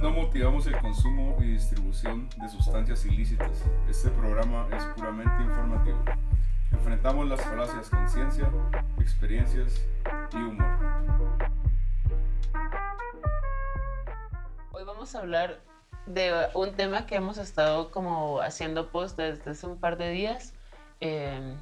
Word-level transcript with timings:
No 0.00 0.08
motivamos 0.08 0.66
el 0.66 0.78
consumo 0.78 1.36
y 1.40 1.48
distribución 1.48 2.26
de 2.38 2.48
sustancias 2.48 3.04
ilícitas. 3.04 3.50
Este 3.86 4.08
programa 4.08 4.66
es 4.74 4.82
puramente 4.96 5.42
informativo. 5.42 6.02
Enfrentamos 6.72 7.28
las 7.28 7.42
falacias 7.42 7.90
con 7.90 8.08
ciencia, 8.08 8.50
experiencias 8.98 9.86
y 10.32 10.36
humor. 10.36 10.78
Hoy 14.72 14.84
vamos 14.84 15.14
a 15.14 15.18
hablar 15.18 15.60
de 16.06 16.48
un 16.54 16.72
tema 16.72 17.04
que 17.04 17.16
hemos 17.16 17.36
estado 17.36 17.90
como 17.90 18.40
haciendo 18.40 18.90
post 18.90 19.18
desde 19.18 19.50
hace 19.50 19.66
un 19.66 19.78
par 19.78 19.98
de 19.98 20.12
días 20.12 20.54
eh, 21.02 21.56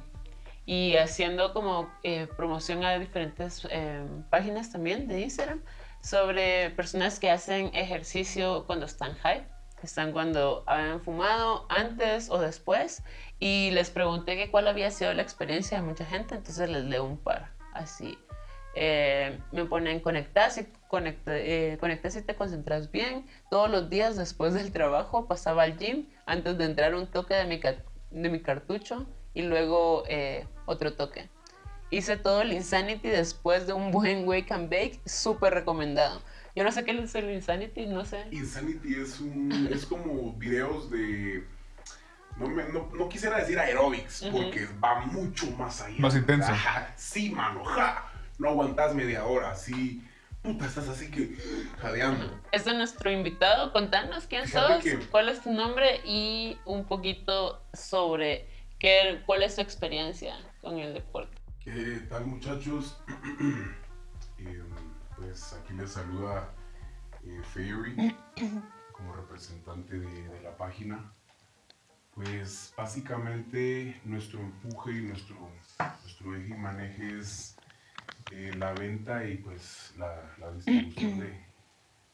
y 0.65 0.95
haciendo 0.95 1.51
como 1.51 1.89
eh, 2.03 2.29
promoción 2.37 2.85
a 2.85 2.97
diferentes 2.97 3.67
eh, 3.69 4.01
páginas 4.29 4.71
también 4.71 5.09
de 5.09 5.19
Instagram 5.19 5.59
sobre 6.01 6.71
personas 6.71 7.19
que 7.19 7.29
hacen 7.29 7.71
ejercicio 7.73 8.65
cuando 8.65 8.85
están 8.85 9.15
high, 9.15 9.45
que 9.79 9.85
están 9.85 10.11
cuando 10.11 10.63
han 10.67 11.01
fumado 11.01 11.65
antes 11.69 12.29
o 12.29 12.39
después 12.39 13.03
y 13.39 13.71
les 13.71 13.89
pregunté 13.89 14.35
que 14.35 14.51
cuál 14.51 14.67
había 14.67 14.91
sido 14.91 15.13
la 15.13 15.21
experiencia 15.21 15.79
de 15.79 15.83
mucha 15.83 16.05
gente, 16.05 16.35
entonces 16.35 16.69
les 16.69 16.83
leo 16.83 17.03
un 17.05 17.17
par 17.17 17.51
así. 17.73 18.17
me 19.51 19.65
ponen 19.65 19.99
conectar 19.99 20.51
si, 20.51 20.67
conecta, 20.87 22.09
si 22.09 22.21
te 22.21 22.35
concentras 22.35 22.91
bien. 22.91 23.25
Todos 23.49 23.69
los 23.69 23.89
días 23.89 24.15
después 24.17 24.53
del 24.53 24.71
trabajo 24.71 25.27
pasaba 25.27 25.63
al 25.63 25.77
gym 25.77 26.07
antes 26.25 26.57
de 26.57 26.65
entrar 26.65 26.95
un 26.95 27.07
toque 27.07 27.33
de 27.35 27.45
mi, 27.45 27.59
de 27.59 28.29
mi 28.29 28.41
cartucho 28.41 29.05
y 29.33 29.43
luego 29.43 30.03
eh, 30.07 30.47
otro 30.65 30.93
toque. 30.93 31.29
Hice 31.91 32.17
todo 32.17 32.41
el 32.41 32.53
Insanity 32.53 33.07
después 33.07 33.65
de 33.65 33.73
un 33.73 33.91
buen 33.91 34.27
Wake 34.27 34.53
and 34.53 34.69
Bake, 34.69 34.99
súper 35.05 35.53
recomendado. 35.53 36.21
Yo 36.55 36.63
no 36.63 36.71
sé 36.71 36.83
qué 36.83 36.91
es 36.91 37.15
el 37.15 37.31
Insanity, 37.31 37.87
no 37.87 38.05
sé. 38.05 38.25
Insanity 38.31 38.95
es, 38.95 39.19
un, 39.19 39.69
es 39.71 39.85
como 39.85 40.33
videos 40.33 40.89
de... 40.91 41.45
No, 42.37 42.47
no, 42.93 43.09
quisiera 43.09 43.37
decir 43.37 43.59
aerobics, 43.59 44.25
porque 44.31 44.67
va 44.81 45.01
mucho 45.07 45.49
más 45.51 45.81
allá. 45.81 45.97
Más 45.99 46.15
intenso. 46.15 46.53
sí, 46.95 47.31
mano, 47.31 47.63
No 48.37 48.49
aguantas 48.49 48.95
media 48.95 49.25
hora, 49.25 49.55
sí. 49.55 50.01
Puta, 50.41 50.65
estás 50.65 50.87
así 50.87 51.11
que 51.11 51.35
jadeando. 51.81 52.39
Es 52.53 52.63
de 52.63 52.73
nuestro 52.73 53.11
invitado. 53.11 53.73
Contanos 53.73 54.25
quién 54.27 54.47
sos, 54.47 54.85
cuál 55.11 55.27
es 55.27 55.41
tu 55.41 55.51
nombre 55.51 55.99
y 56.05 56.57
un 56.63 56.85
poquito 56.85 57.61
sobre 57.73 58.47
¿Qué, 58.79 59.21
¿Cuál 59.25 59.43
es 59.43 59.55
su 59.55 59.61
experiencia 59.61 60.37
con 60.61 60.79
el 60.79 60.93
deporte? 60.93 61.37
¿Qué 61.71 61.99
tal 62.09 62.25
muchachos? 62.25 62.99
Eh, 64.39 64.63
pues 65.17 65.51
aquí 65.51 65.73
les 65.73 65.91
saluda 65.91 66.49
eh, 67.25 67.41
Fairy 67.43 68.15
como 68.93 69.13
representante 69.13 69.99
de, 69.99 70.41
la 70.41 70.55
página. 70.55 71.11
Pues 72.15 72.73
básicamente 72.75 73.99
nuestro 74.05 74.39
empuje 74.39 74.93
y 74.93 75.01
nuestro, 75.01 75.35
nuestro 76.01 76.35
eje 76.37 76.53
y 76.55 76.57
maneje 76.57 77.19
es 77.19 77.57
eh, 78.31 78.53
la 78.57 78.71
venta 78.73 79.25
y 79.25 79.37
pues 79.37 79.93
la, 79.97 80.51
distribución 80.53 81.19
de, 81.19 81.45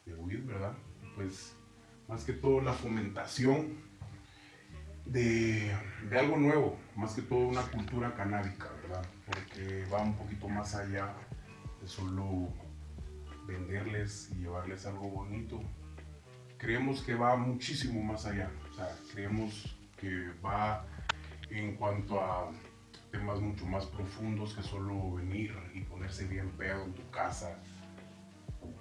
de 0.05 0.15
weed, 0.15 0.45
¿verdad? 0.45 0.73
Pues 1.15 1.55
más 2.07 2.23
que 2.23 2.33
todo 2.33 2.59
la 2.59 2.73
fomentación 2.73 3.85
de, 5.05 5.71
algo 6.17 6.37
nuevo, 6.37 6.77
más 6.95 7.13
que 7.13 7.21
todo 7.21 7.47
una 7.47 7.63
cultura 7.63 8.13
canábica, 8.15 8.69
Porque 9.25 9.85
va 9.91 10.01
un 10.01 10.15
poquito 10.15 10.47
más 10.47 10.75
allá 10.75 11.13
de 11.81 11.87
solo 11.87 12.49
venderles 13.47 14.29
y 14.31 14.41
llevarles 14.41 14.85
algo 14.85 15.09
bonito. 15.09 15.61
Creemos 16.57 17.01
que 17.01 17.15
va 17.15 17.35
muchísimo 17.35 18.01
más 18.01 18.25
allá, 18.25 18.49
o 18.71 18.73
sea, 18.73 18.89
creemos 19.11 19.77
que 19.97 20.31
va 20.43 20.85
en 21.49 21.75
cuanto 21.75 22.19
a 22.19 22.51
temas 23.11 23.39
mucho 23.39 23.65
más 23.65 23.85
profundos 23.85 24.53
que 24.53 24.63
solo 24.63 25.13
venir 25.13 25.55
y 25.73 25.81
ponerse 25.81 26.25
bien 26.25 26.49
pedo 26.51 26.83
en 26.83 26.93
tu 26.93 27.09
casa. 27.11 27.57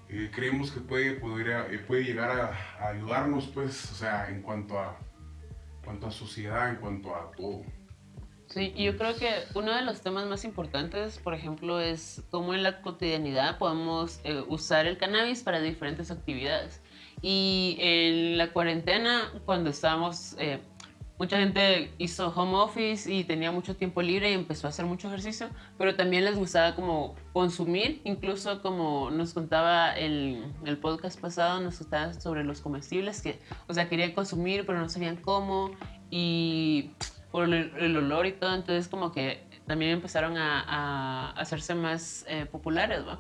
Eh, 0.09 0.31
creemos 0.35 0.71
que 0.71 0.81
puede, 0.81 1.19
eh, 1.19 1.79
puede 1.87 2.05
llegar 2.05 2.31
a, 2.81 2.89
ayudarnos, 2.89 3.49
pues, 3.49 3.91
o 3.91 3.95
sea, 3.95 4.31
en 4.31 4.43
cuanto 4.43 4.79
a 4.79 4.97
cuanto 5.85 6.07
a 6.07 6.11
sociedad, 6.11 6.71
en 6.71 6.77
cuanto 6.77 7.15
a 7.15 7.31
todo. 7.33 7.63
Sí, 8.55 8.73
yo 8.77 8.97
creo 8.97 9.17
que 9.17 9.31
uno 9.57 9.75
de 9.75 9.83
los 9.83 10.01
temas 10.01 10.27
más 10.29 10.45
importantes, 10.45 11.19
por 11.19 11.35
ejemplo, 11.35 11.81
es 11.81 12.23
cómo 12.31 12.55
en 12.55 12.63
la 12.63 12.83
cotidianidad 12.83 13.59
podemos 13.59 14.21
eh, 14.23 14.45
usar 14.47 14.87
el 14.87 14.97
cannabis 14.97 15.43
para 15.43 15.61
diferentes 15.61 16.13
actividades. 16.13 16.81
Y 17.21 17.77
en 17.81 18.39
la 18.39 18.53
cuarentena, 18.53 19.33
cuando 19.45 19.71
estábamos 19.71 20.37
eh, 20.39 20.61
mucha 21.19 21.39
gente 21.39 21.93
hizo 21.99 22.29
home 22.29 22.55
office 22.55 23.13
y 23.13 23.25
tenía 23.25 23.51
mucho 23.51 23.75
tiempo 23.75 24.03
libre 24.03 24.31
y 24.31 24.35
empezó 24.35 24.69
a 24.69 24.71
hacer 24.71 24.85
mucho 24.85 25.09
ejercicio, 25.09 25.49
pero 25.77 25.97
también 25.97 26.25
les 26.25 26.37
gustaba 26.37 26.77
como 26.77 27.17
consumir, 27.33 28.03
incluso 28.05 28.63
como 28.63 29.11
nos 29.11 29.35
contaba 29.35 29.93
el, 29.99 30.45
el 30.65 30.79
podcast 30.79 31.21
pasado, 31.21 31.61
nos 31.61 31.79
contaba 31.79 32.13
sobre 32.15 32.45
los 32.45 32.61
comestibles, 32.61 33.21
que, 33.21 33.41
o 33.67 33.75
sea, 33.75 33.89
querían 33.89 34.13
consumir, 34.13 34.65
pero 34.65 34.79
no 34.79 34.89
sabían 34.89 35.17
cómo, 35.17 35.73
y 36.09 36.93
por 37.35 37.53
el, 37.53 37.97
olor 37.97 38.27
y 38.27 38.33
todo, 38.33 38.55
entonces 38.55 38.87
como 38.87 39.11
que 39.11 39.43
también 39.67 39.91
empezaron 39.91 40.37
a, 40.37 40.61
a 40.61 41.31
hacerse 41.33 41.75
más 41.75 42.25
eh, 42.29 42.47
populares, 42.47 43.05
¿va? 43.05 43.19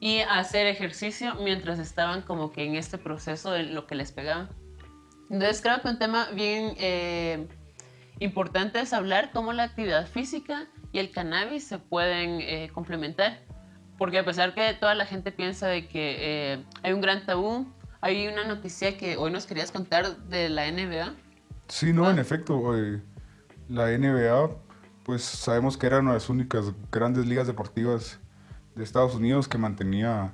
Y 0.00 0.18
a 0.18 0.40
hacer 0.40 0.66
ejercicio 0.66 1.36
mientras 1.36 1.78
estaban 1.78 2.22
como 2.22 2.50
que 2.50 2.64
en 2.64 2.74
este 2.74 2.98
proceso 2.98 3.52
de 3.52 3.62
lo 3.62 3.86
que 3.86 3.94
les 3.94 4.10
pegaba. 4.10 4.48
Entonces 5.30 5.62
creo 5.62 5.80
que 5.80 5.86
un 5.86 5.96
tema 6.00 6.26
bien 6.34 6.74
eh, 6.76 7.46
importante 8.18 8.80
es 8.80 8.92
hablar 8.92 9.30
cómo 9.32 9.52
la 9.52 9.62
actividad 9.62 10.08
física 10.08 10.66
y 10.90 10.98
el 10.98 11.12
cannabis 11.12 11.62
se 11.64 11.78
pueden 11.78 12.40
eh, 12.40 12.68
complementar. 12.74 13.42
Porque 13.96 14.18
a 14.18 14.24
pesar 14.24 14.54
que 14.54 14.74
toda 14.74 14.96
la 14.96 15.06
gente 15.06 15.30
piensa 15.30 15.68
de 15.68 15.86
que 15.86 16.16
eh, 16.18 16.64
hay 16.82 16.94
un 16.94 17.00
gran 17.00 17.24
tabú, 17.26 17.72
hay 18.00 18.26
una 18.26 18.44
noticia 18.44 18.98
que 18.98 19.16
hoy 19.18 19.30
nos 19.30 19.46
querías 19.46 19.70
contar 19.70 20.16
de 20.16 20.48
la 20.48 20.68
NBA. 20.68 21.14
Sí, 21.68 21.92
no, 21.92 22.10
en 22.10 22.18
efecto, 22.18 22.74
la 23.72 23.86
NBA, 23.86 24.50
pues 25.02 25.22
sabemos 25.22 25.78
que 25.78 25.86
era 25.86 26.00
una 26.00 26.10
de 26.10 26.16
las 26.16 26.28
únicas 26.28 26.72
grandes 26.90 27.26
ligas 27.26 27.46
deportivas 27.46 28.20
de 28.74 28.84
Estados 28.84 29.14
Unidos 29.14 29.48
que 29.48 29.56
mantenía 29.56 30.32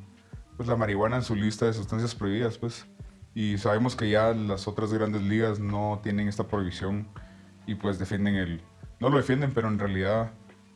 pues, 0.56 0.68
la 0.68 0.76
marihuana 0.76 1.16
en 1.16 1.22
su 1.22 1.36
lista 1.36 1.66
de 1.66 1.72
sustancias 1.72 2.14
prohibidas, 2.14 2.58
pues 2.58 2.86
y 3.34 3.56
sabemos 3.58 3.94
que 3.94 4.10
ya 4.10 4.32
las 4.32 4.66
otras 4.66 4.92
grandes 4.92 5.22
ligas 5.22 5.60
no 5.60 6.00
tienen 6.02 6.26
esta 6.26 6.48
prohibición 6.48 7.06
y 7.66 7.76
pues 7.76 8.00
defienden 8.00 8.34
el, 8.34 8.60
no 8.98 9.10
lo 9.10 9.18
defienden, 9.18 9.52
pero 9.54 9.68
en 9.68 9.78
realidad 9.78 10.32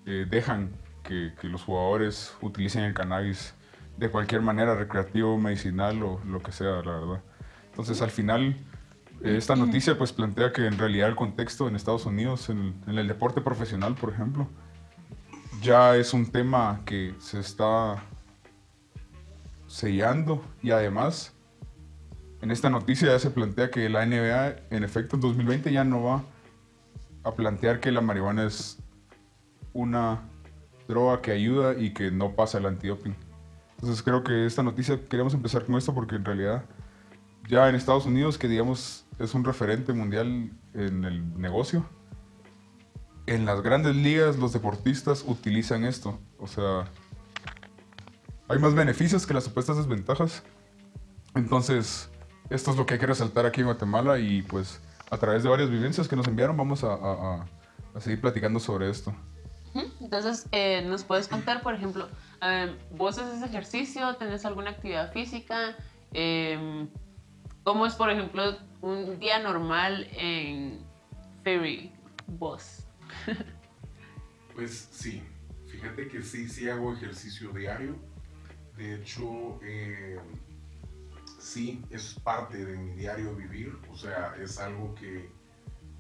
eh, 0.06 0.26
dejan 0.30 0.70
que, 1.02 1.32
que, 1.40 1.48
los 1.48 1.64
jugadores 1.64 2.36
utilicen 2.40 2.84
el 2.84 2.94
cannabis 2.94 3.54
de 3.96 4.08
cualquier 4.08 4.42
manera, 4.42 4.76
recreativo, 4.76 5.36
medicinal 5.36 6.00
o 6.04 6.20
lo 6.24 6.40
que 6.40 6.52
sea, 6.52 6.82
la 6.82 6.92
verdad. 6.92 7.22
Entonces 7.70 8.00
al 8.00 8.10
final 8.10 8.56
esta 9.24 9.56
noticia 9.56 9.96
pues 9.96 10.12
plantea 10.12 10.52
que 10.52 10.66
en 10.66 10.78
realidad 10.78 11.08
el 11.08 11.16
contexto 11.16 11.68
en 11.68 11.76
Estados 11.76 12.06
Unidos, 12.06 12.48
en, 12.48 12.74
en 12.86 12.98
el 12.98 13.06
deporte 13.08 13.40
profesional 13.40 13.94
por 13.94 14.10
ejemplo, 14.12 14.48
ya 15.62 15.96
es 15.96 16.12
un 16.12 16.26
tema 16.26 16.80
que 16.84 17.14
se 17.18 17.40
está 17.40 18.02
sellando 19.68 20.44
y 20.62 20.70
además 20.70 21.32
en 22.42 22.50
esta 22.50 22.68
noticia 22.68 23.08
ya 23.08 23.18
se 23.20 23.30
plantea 23.30 23.70
que 23.70 23.88
la 23.88 24.04
NBA, 24.04 24.56
en 24.70 24.82
efecto, 24.82 25.14
en 25.14 25.22
2020 25.22 25.72
ya 25.72 25.84
no 25.84 26.02
va 26.02 26.24
a 27.22 27.34
plantear 27.34 27.78
que 27.78 27.92
la 27.92 28.00
marihuana 28.00 28.44
es 28.44 28.78
una 29.72 30.22
droga 30.88 31.22
que 31.22 31.30
ayuda 31.30 31.78
y 31.78 31.94
que 31.94 32.10
no 32.10 32.34
pasa 32.34 32.58
el 32.58 32.66
antidoping. 32.66 33.14
Entonces 33.76 34.02
creo 34.02 34.24
que 34.24 34.44
esta 34.44 34.64
noticia 34.64 34.98
queremos 35.08 35.34
empezar 35.34 35.64
con 35.64 35.76
esto 35.76 35.94
porque 35.94 36.16
en 36.16 36.24
realidad 36.24 36.64
ya 37.48 37.68
en 37.68 37.76
Estados 37.76 38.06
Unidos, 38.06 38.38
que 38.38 38.48
digamos 38.48 39.01
es 39.18 39.34
un 39.34 39.44
referente 39.44 39.92
mundial 39.92 40.50
en 40.74 41.04
el 41.04 41.38
negocio, 41.40 41.86
en 43.26 43.44
las 43.44 43.62
grandes 43.62 43.94
ligas 43.94 44.36
los 44.36 44.52
deportistas 44.52 45.24
utilizan 45.26 45.84
esto. 45.84 46.18
O 46.38 46.46
sea, 46.46 46.84
hay 48.48 48.58
más 48.58 48.74
beneficios 48.74 49.26
que 49.26 49.34
las 49.34 49.44
supuestas 49.44 49.76
desventajas. 49.76 50.42
Entonces, 51.34 52.10
esto 52.50 52.72
es 52.72 52.76
lo 52.76 52.84
que 52.84 52.94
hay 52.94 53.00
que 53.00 53.06
resaltar 53.06 53.46
aquí 53.46 53.60
en 53.60 53.66
Guatemala 53.66 54.18
y 54.18 54.42
pues 54.42 54.80
a 55.10 55.16
través 55.18 55.42
de 55.42 55.48
varias 55.48 55.70
vivencias 55.70 56.08
que 56.08 56.16
nos 56.16 56.26
enviaron 56.26 56.56
vamos 56.56 56.84
a, 56.84 57.46
seguir 58.00 58.20
platicando 58.20 58.58
sobre 58.58 58.90
esto. 58.90 59.14
Entonces, 60.00 60.46
eh, 60.52 60.82
¿nos 60.86 61.04
puedes 61.04 61.28
contar, 61.28 61.62
por 61.62 61.74
ejemplo, 61.74 62.08
eh, 62.42 62.76
vos 62.90 63.16
haces 63.18 63.42
ejercicio, 63.42 64.16
tenés 64.16 64.44
alguna 64.44 64.70
actividad 64.70 65.12
física? 65.12 65.76
Em, 66.12 66.88
¿Cómo 67.64 67.86
es, 67.86 67.94
por 67.94 68.10
ejemplo, 68.10 68.58
un 68.80 69.20
día 69.20 69.38
normal 69.38 70.08
en 70.12 70.84
Ferry, 71.44 71.92
vos? 72.26 72.84
pues 74.54 74.88
sí, 74.90 75.22
fíjate 75.68 76.08
que 76.08 76.22
sí, 76.22 76.48
sí 76.48 76.68
hago 76.68 76.92
ejercicio 76.92 77.50
diario. 77.50 77.94
De 78.76 78.96
hecho, 78.96 79.60
eh, 79.62 80.18
sí, 81.38 81.84
es 81.90 82.14
parte 82.24 82.64
de 82.64 82.76
mi 82.76 82.94
diario 82.96 83.34
vivir, 83.36 83.78
o 83.90 83.96
sea, 83.96 84.34
es 84.40 84.58
algo 84.58 84.94
que 84.96 85.30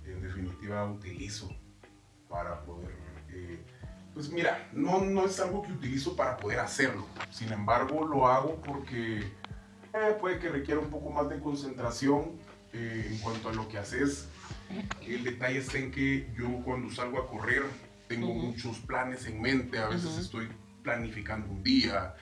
en 0.04 0.22
definitiva 0.22 0.84
utilizo 0.90 1.54
para 2.28 2.64
poder... 2.64 2.96
Eh, 3.30 3.62
pues 4.14 4.30
mira, 4.30 4.68
no, 4.72 5.00
no 5.00 5.24
es 5.26 5.38
algo 5.40 5.62
que 5.62 5.72
utilizo 5.72 6.16
para 6.16 6.36
poder 6.36 6.58
hacerlo, 6.58 7.06
sin 7.30 7.50
embargo 7.52 8.06
lo 8.06 8.26
hago 8.26 8.56
porque 8.56 9.22
eh, 9.94 10.16
puede 10.20 10.38
que 10.38 10.48
requiera 10.48 10.80
un 10.80 10.90
poco 10.90 11.10
más 11.10 11.28
de 11.28 11.40
concentración 11.40 12.32
eh, 12.72 13.08
en 13.10 13.18
cuanto 13.18 13.48
a 13.48 13.52
lo 13.52 13.68
que 13.68 13.78
haces. 13.78 14.28
El 15.06 15.24
detalle 15.24 15.58
está 15.58 15.78
en 15.78 15.90
que 15.90 16.30
yo 16.36 16.48
cuando 16.64 16.90
salgo 16.90 17.18
a 17.18 17.26
correr 17.26 17.62
tengo 18.08 18.32
muchos 18.34 18.78
planes 18.78 19.26
en 19.26 19.40
mente, 19.40 19.78
a 19.78 19.88
veces 19.88 20.18
estoy 20.18 20.48
planificando 20.82 21.50
un 21.50 21.62
día, 21.62 22.14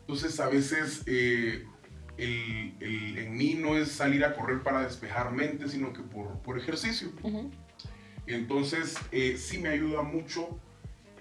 entonces 0.00 0.40
a 0.40 0.48
veces 0.48 1.02
el, 1.06 2.74
el, 2.80 3.18
en 3.18 3.36
mí 3.36 3.54
no 3.54 3.76
es 3.76 3.92
salir 3.92 4.24
a 4.24 4.34
correr 4.34 4.62
para 4.62 4.82
despejar 4.82 5.32
mente, 5.32 5.68
sino 5.68 5.92
que 5.92 6.00
por, 6.02 6.40
por 6.40 6.58
ejercicio. 6.58 7.10
Entonces 8.26 8.96
eh, 9.12 9.36
sí 9.38 9.58
me 9.58 9.68
ayuda 9.68 10.02
mucho 10.02 10.58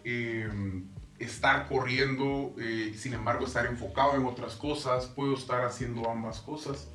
em, 0.04 0.88
estar 1.20 1.68
corriendo, 1.68 2.54
eh, 2.60 2.94
sin 2.96 3.14
embargo 3.14 3.46
estar 3.46 3.66
enfocado 3.66 4.16
en 4.16 4.26
otras 4.26 4.56
cosas, 4.56 5.08
puedo 5.08 5.36
estar 5.36 5.64
haciendo 5.64 6.10
ambas 6.10 6.40
cosas. 6.40 6.90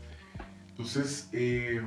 Entonces, 0.68 1.28
eh, 1.32 1.82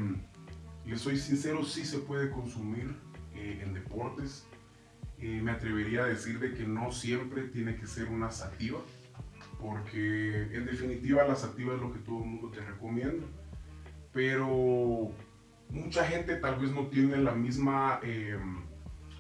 le 0.86 0.98
soy 0.98 1.18
sincero, 1.18 1.64
sí 1.64 1.86
se 1.86 2.00
puede 2.00 2.32
consumir 2.32 2.96
eh, 3.36 3.62
en 3.64 3.74
deportes. 3.74 4.48
me 5.20 5.52
atrevería 5.52 6.04
a 6.04 6.08
decir 6.08 6.38
de 6.40 6.54
que 6.54 6.68
no 6.68 6.92
siempre 6.92 7.44
tiene 7.44 7.78
que 7.78 7.88
ser 7.88 8.10
una 8.10 8.30
sativa, 8.30 8.80
porque 9.62 10.50
en 10.54 10.66
definitiva 10.66 11.24
la 11.24 11.36
sativa 11.36 11.76
es 11.76 11.80
lo 11.80 11.94
que 11.94 12.00
todo 12.00 12.18
el 12.18 12.26
mundo 12.26 12.50
te 12.50 12.60
recomienda. 12.60 13.26
Pero 14.12 15.12
mucha 15.70 16.06
gente 16.06 16.36
tal 16.36 16.60
vez 16.60 16.72
no 16.72 16.88
tiene 16.88 17.18
la 17.18 17.32
misma, 17.32 18.02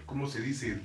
¿cómo 0.05 0.27
se 0.27 0.41
dice? 0.41 0.81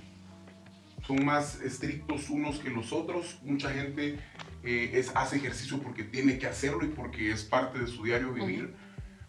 Son 1.08 1.24
más 1.24 1.62
estrictos 1.62 2.28
unos 2.28 2.58
que 2.58 2.68
los 2.68 2.92
otros. 2.92 3.38
Mucha 3.42 3.70
gente 3.70 4.18
eh, 4.62 4.90
es, 4.92 5.10
hace 5.16 5.36
ejercicio 5.36 5.78
porque 5.78 6.04
tiene 6.04 6.38
que 6.38 6.46
hacerlo 6.46 6.84
y 6.84 6.88
porque 6.88 7.30
es 7.32 7.44
parte 7.44 7.78
de 7.78 7.86
su 7.86 8.04
diario 8.04 8.34
vivir. 8.34 8.74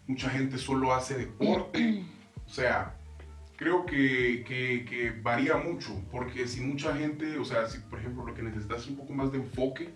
Mucha 0.06 0.28
gente 0.28 0.58
solo 0.58 0.92
hace 0.94 1.16
deporte. 1.16 2.04
o 2.46 2.50
sea, 2.50 2.94
creo 3.56 3.86
que, 3.86 4.44
que, 4.46 4.84
que, 4.84 5.10
varía 5.22 5.56
mucho, 5.56 6.04
porque 6.10 6.46
si 6.46 6.60
mucha 6.60 6.94
gente, 6.94 7.38
o 7.38 7.46
sea, 7.46 7.66
si 7.66 7.78
por 7.78 7.98
ejemplo 7.98 8.26
lo 8.26 8.34
que 8.34 8.42
necesitas 8.42 8.82
es 8.82 8.88
un 8.88 8.96
poco 8.96 9.14
más 9.14 9.32
de 9.32 9.38
enfoque, 9.38 9.88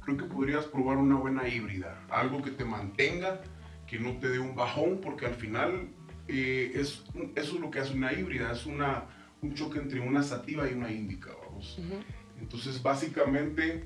creo 0.00 0.16
que 0.16 0.24
podrías 0.24 0.64
probar 0.64 0.96
una 0.96 1.16
buena 1.16 1.46
híbrida, 1.46 2.02
algo 2.08 2.40
que 2.40 2.50
te 2.50 2.64
mantenga, 2.64 3.42
que 3.86 3.98
no 3.98 4.16
te 4.16 4.30
dé 4.30 4.38
un 4.38 4.56
bajón, 4.56 5.02
porque 5.02 5.26
al 5.26 5.34
final 5.34 5.88
eh, 6.28 6.72
es, 6.74 7.04
eso 7.34 7.54
es 7.56 7.60
lo 7.60 7.70
que 7.70 7.80
hace 7.80 7.92
una 7.92 8.14
híbrida, 8.14 8.52
es 8.52 8.64
una 8.64 9.04
un 9.46 9.54
choque 9.54 9.78
entre 9.78 10.00
una 10.00 10.22
sativa 10.22 10.68
y 10.68 10.74
una 10.74 10.90
índica, 10.90 11.30
vamos. 11.44 11.78
Entonces, 12.40 12.82
básicamente, 12.82 13.84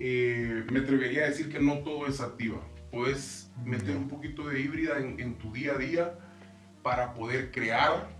eh, 0.00 0.64
me 0.70 0.80
atrevería 0.80 1.24
a 1.24 1.28
decir 1.28 1.50
que 1.50 1.60
no 1.60 1.78
todo 1.78 2.06
es 2.06 2.16
sativa. 2.16 2.60
Puedes 2.90 3.50
meter 3.64 3.96
un 3.96 4.08
poquito 4.08 4.48
de 4.48 4.60
híbrida 4.60 4.98
en, 4.98 5.38
tu 5.38 5.52
día 5.52 5.72
a 5.74 5.78
día 5.78 6.18
para 6.82 7.14
poder 7.14 7.50
crear, 7.50 8.10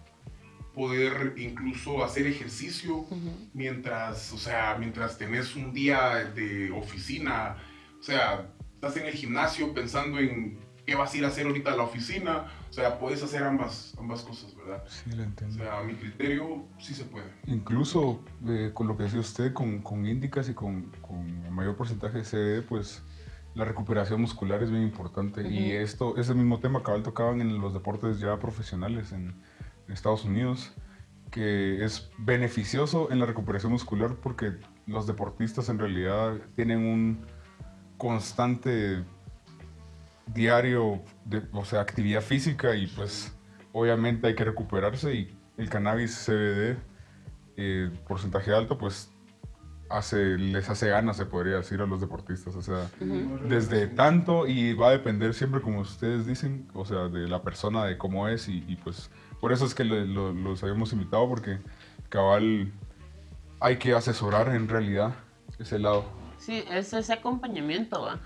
poder 0.75 1.35
incluso 1.37 2.05
hacer 2.05 2.27
ejercicio 2.27 3.05
mientras, 3.53 4.33
o 4.33 4.39
sea, 4.39 4.77
mientras 4.79 5.19
tenés 5.19 5.57
un 5.57 5.73
día 5.73 6.25
de 6.35 6.71
oficina, 6.71 7.57
o 7.99 8.03
sea, 8.03 8.51
estás 8.75 8.97
en 8.97 9.07
el 9.07 9.13
gimnasio 9.13 9.75
pensando 9.75 10.19
en 10.19 10.59
qué 10.93 10.99
vas 10.99 11.15
a 11.15 11.17
ir 11.17 11.25
a 11.25 11.29
hacer 11.29 11.47
ahorita 11.47 11.73
a 11.73 11.77
la 11.77 11.85
oficina. 11.85 12.49
O 12.69 12.73
sea, 12.73 12.99
puedes 12.99 13.23
hacer 13.23 13.43
ambas, 13.43 13.95
ambas 13.99 14.21
cosas, 14.21 14.55
¿verdad? 14.55 14.85
Sí, 14.87 15.11
lo 15.11 15.23
entiendo. 15.23 15.57
O 15.57 15.59
sea, 15.59 15.79
a 15.79 15.83
mi 15.83 15.95
criterio 15.95 16.67
sí 16.79 16.93
se 16.93 17.05
puede. 17.05 17.33
Incluso 17.47 18.21
eh, 18.47 18.73
con 18.75 18.89
lo 18.89 18.97
que 18.99 19.05
decía 19.05 19.21
usted, 19.21 19.55
con, 19.55 19.81
con 19.81 20.05
índicas 20.05 20.51
y 20.51 20.55
con, 20.55 20.91
con 21.01 21.51
mayor 21.51 21.77
porcentaje 21.77 22.19
de 22.19 22.25
CBD, 22.25 22.69
pues 22.69 23.03
la 23.55 23.65
recuperación 23.65 24.21
muscular 24.21 24.63
es 24.63 24.71
bien 24.71 24.83
importante. 24.83 25.49
Y 25.49 25.73
esto, 25.73 26.19
ese 26.19 26.35
mismo 26.35 26.61
tema 26.61 26.83
cabal 26.83 27.03
tocaban 27.03 27.41
en 27.41 27.59
los 27.59 27.73
deportes 27.73 28.21
ya 28.21 28.39
profesionales 28.39 29.13
en, 29.13 29.35
en 29.87 29.95
Estados 29.95 30.27
Unidos, 30.27 30.75
que 31.31 31.83
es 31.83 32.11
beneficioso 32.19 33.11
en 33.11 33.19
la 33.19 33.25
recuperación 33.25 33.73
muscular 33.73 34.17
porque 34.17 34.59
los 34.87 35.07
deportistas 35.07 35.71
en 35.71 35.79
realidad 35.79 36.35
tienen 36.55 36.81
un 36.81 37.25
constante 37.97 39.03
diario, 40.27 41.03
de, 41.25 41.43
o 41.53 41.65
sea, 41.65 41.81
actividad 41.81 42.21
física 42.21 42.75
y 42.75 42.87
pues 42.87 43.35
obviamente 43.73 44.27
hay 44.27 44.35
que 44.35 44.45
recuperarse 44.45 45.15
y 45.15 45.37
el 45.57 45.69
cannabis 45.69 46.25
CBD, 46.27 46.77
eh, 47.57 47.91
porcentaje 48.07 48.53
alto, 48.53 48.79
pues 48.79 49.11
hace, 49.93 50.39
les 50.39 50.69
hace 50.69 50.89
ganas, 50.89 51.17
se 51.17 51.27
podría 51.27 51.57
decir, 51.57 51.81
a 51.81 51.87
los 51.87 52.01
deportistas. 52.01 52.57
O 52.57 52.63
sea, 52.63 52.89
desde 53.49 53.87
tanto 53.87 54.47
y 54.47 54.75
va 54.75 54.89
a 54.89 54.93
depender 54.93 55.35
siempre, 55.35 55.61
como 55.61 55.81
ustedes 55.81 56.27
dicen, 56.27 56.69
o 56.75 56.85
sea, 56.85 57.09
de 57.09 57.29
la 57.29 57.43
persona, 57.43 57.85
de 57.85 57.99
cómo 57.99 58.29
es 58.29 58.49
y, 58.49 58.79
pues 58.83 59.11
por 59.41 59.53
eso 59.53 59.67
es 59.67 59.75
que 59.75 59.85
los 59.85 60.63
habíamos 60.63 60.93
invitado 60.93 61.29
porque 61.29 61.59
cabal 62.09 62.73
hay 63.61 63.77
que 63.77 63.93
asesorar 63.95 64.55
en 64.55 64.69
realidad 64.69 65.15
ese 65.59 65.79
lado. 65.79 66.05
Sí, 66.39 66.65
es 66.71 66.93
ese 66.93 67.13
acompañamiento, 67.13 68.03
¿va? 68.03 68.19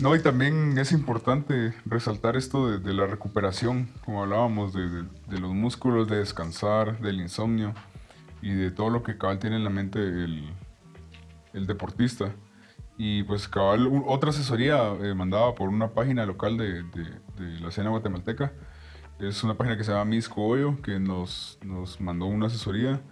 No, 0.00 0.16
y 0.16 0.22
también 0.22 0.78
es 0.78 0.90
importante 0.92 1.74
resaltar 1.84 2.36
esto 2.36 2.78
de, 2.78 2.94
la 2.94 3.06
recuperación, 3.06 3.90
como 4.04 4.22
hablábamos, 4.22 4.72
de, 4.72 5.04
los 5.38 5.52
músculos, 5.52 6.08
de 6.08 6.16
descansar, 6.16 6.98
del 7.00 7.20
insomnio 7.20 7.74
y 8.40 8.52
de 8.52 8.70
todo 8.70 8.88
lo 8.90 9.02
que 9.02 9.18
cabal 9.18 9.38
tiene 9.38 9.56
en 9.56 9.64
la 9.64 9.70
mente 9.70 10.00
el, 10.00 11.66
deportista. 11.66 12.32
Y 12.96 13.22
pues 13.24 13.48
cabal, 13.48 13.88
otra 14.06 14.30
asesoría 14.30 14.94
eh, 15.02 15.14
mandada 15.14 15.54
por 15.54 15.68
una 15.68 15.90
página 15.90 16.24
local 16.24 16.56
de, 16.56 16.84
la 17.60 17.68
escena 17.68 17.90
guatemalteca. 17.90 18.52
Es 19.20 19.44
una 19.44 19.54
página 19.54 19.76
que 19.76 19.84
se 19.84 19.92
llama 19.92 20.06
Miss 20.06 20.30
Hoyo, 20.34 20.80
que 20.82 20.98
nos, 20.98 21.58
nos 21.62 22.00
mandó 22.00 22.26
una 22.26 22.46
asesoría. 22.46 23.02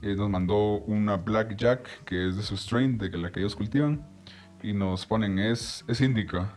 Eh, 0.00 0.14
nos 0.16 0.30
mandó 0.30 0.78
una 0.78 1.16
Black 1.16 1.56
Jack, 1.56 2.04
que 2.04 2.28
es 2.28 2.36
de 2.36 2.42
su 2.42 2.56
strain, 2.56 2.96
de 2.96 3.10
la 3.10 3.30
que 3.30 3.40
ellos 3.40 3.54
cultivan 3.54 4.13
y 4.64 4.72
nos 4.72 5.04
ponen 5.04 5.38
es, 5.38 5.84
es 5.88 6.00
índica, 6.00 6.54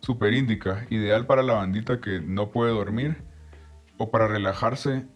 super 0.00 0.34
índica, 0.34 0.86
ideal 0.90 1.24
para 1.24 1.44
la 1.44 1.54
bandita 1.54 2.00
que 2.00 2.20
no 2.20 2.50
puede 2.50 2.72
dormir 2.72 3.22
o 3.96 4.10
para 4.10 4.26
relajarse 4.26 5.06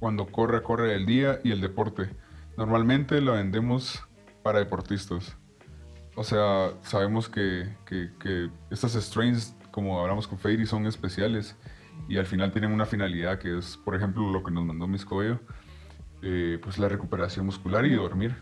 cuando 0.00 0.26
corre, 0.26 0.60
corre 0.62 0.94
el 0.96 1.06
día 1.06 1.38
y 1.44 1.52
el 1.52 1.60
deporte. 1.60 2.10
Normalmente 2.56 3.20
la 3.20 3.32
vendemos 3.32 4.02
para 4.42 4.58
deportistas. 4.58 5.36
O 6.16 6.24
sea, 6.24 6.72
sabemos 6.82 7.28
que, 7.28 7.76
que, 7.86 8.50
estas 8.70 8.94
strains, 8.94 9.54
como 9.70 10.00
hablamos 10.00 10.26
con 10.26 10.36
Fairy, 10.36 10.66
son 10.66 10.84
especiales 10.86 11.56
y 12.08 12.18
al 12.18 12.26
final 12.26 12.50
tienen 12.50 12.72
una 12.72 12.86
finalidad 12.86 13.38
que 13.38 13.58
es, 13.58 13.76
por 13.76 13.94
ejemplo, 13.94 14.32
lo 14.32 14.42
que 14.42 14.50
nos 14.50 14.64
mandó 14.64 14.88
Miss 14.88 15.06
eh, 16.22 16.58
pues 16.60 16.78
la 16.78 16.88
recuperación 16.88 17.46
muscular 17.46 17.86
y 17.86 17.94
dormir. 17.94 18.34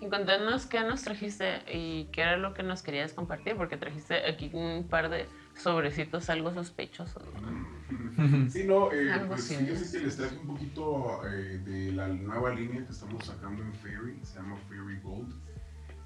Y 0.00 0.08
contanos 0.08 0.66
qué 0.66 0.80
nos 0.80 1.02
trajiste 1.02 1.62
y 1.72 2.06
qué 2.06 2.22
era 2.22 2.36
lo 2.36 2.54
que 2.54 2.62
nos 2.62 2.82
querías 2.82 3.12
compartir, 3.12 3.56
porque 3.56 3.76
trajiste 3.76 4.26
aquí 4.26 4.50
un 4.52 4.86
par 4.88 5.08
de 5.08 5.26
sobrecitos 5.56 6.30
algo 6.30 6.52
sospechosos. 6.52 7.22
Sí, 8.48 8.64
no, 8.64 8.92
eh, 8.92 9.24
pues, 9.28 9.48
yo 9.48 9.76
sé 9.76 9.98
que 9.98 10.04
les 10.06 10.16
traje 10.16 10.36
un 10.38 10.48
poquito 10.48 11.20
eh, 11.26 11.58
de 11.58 11.92
la 11.92 12.08
nueva 12.08 12.52
línea 12.52 12.84
que 12.84 12.90
estamos 12.90 13.24
sacando 13.24 13.62
en 13.62 13.72
Fairy, 13.74 14.18
se 14.22 14.40
llama 14.40 14.56
Fairy 14.68 15.00
Gold. 15.00 15.32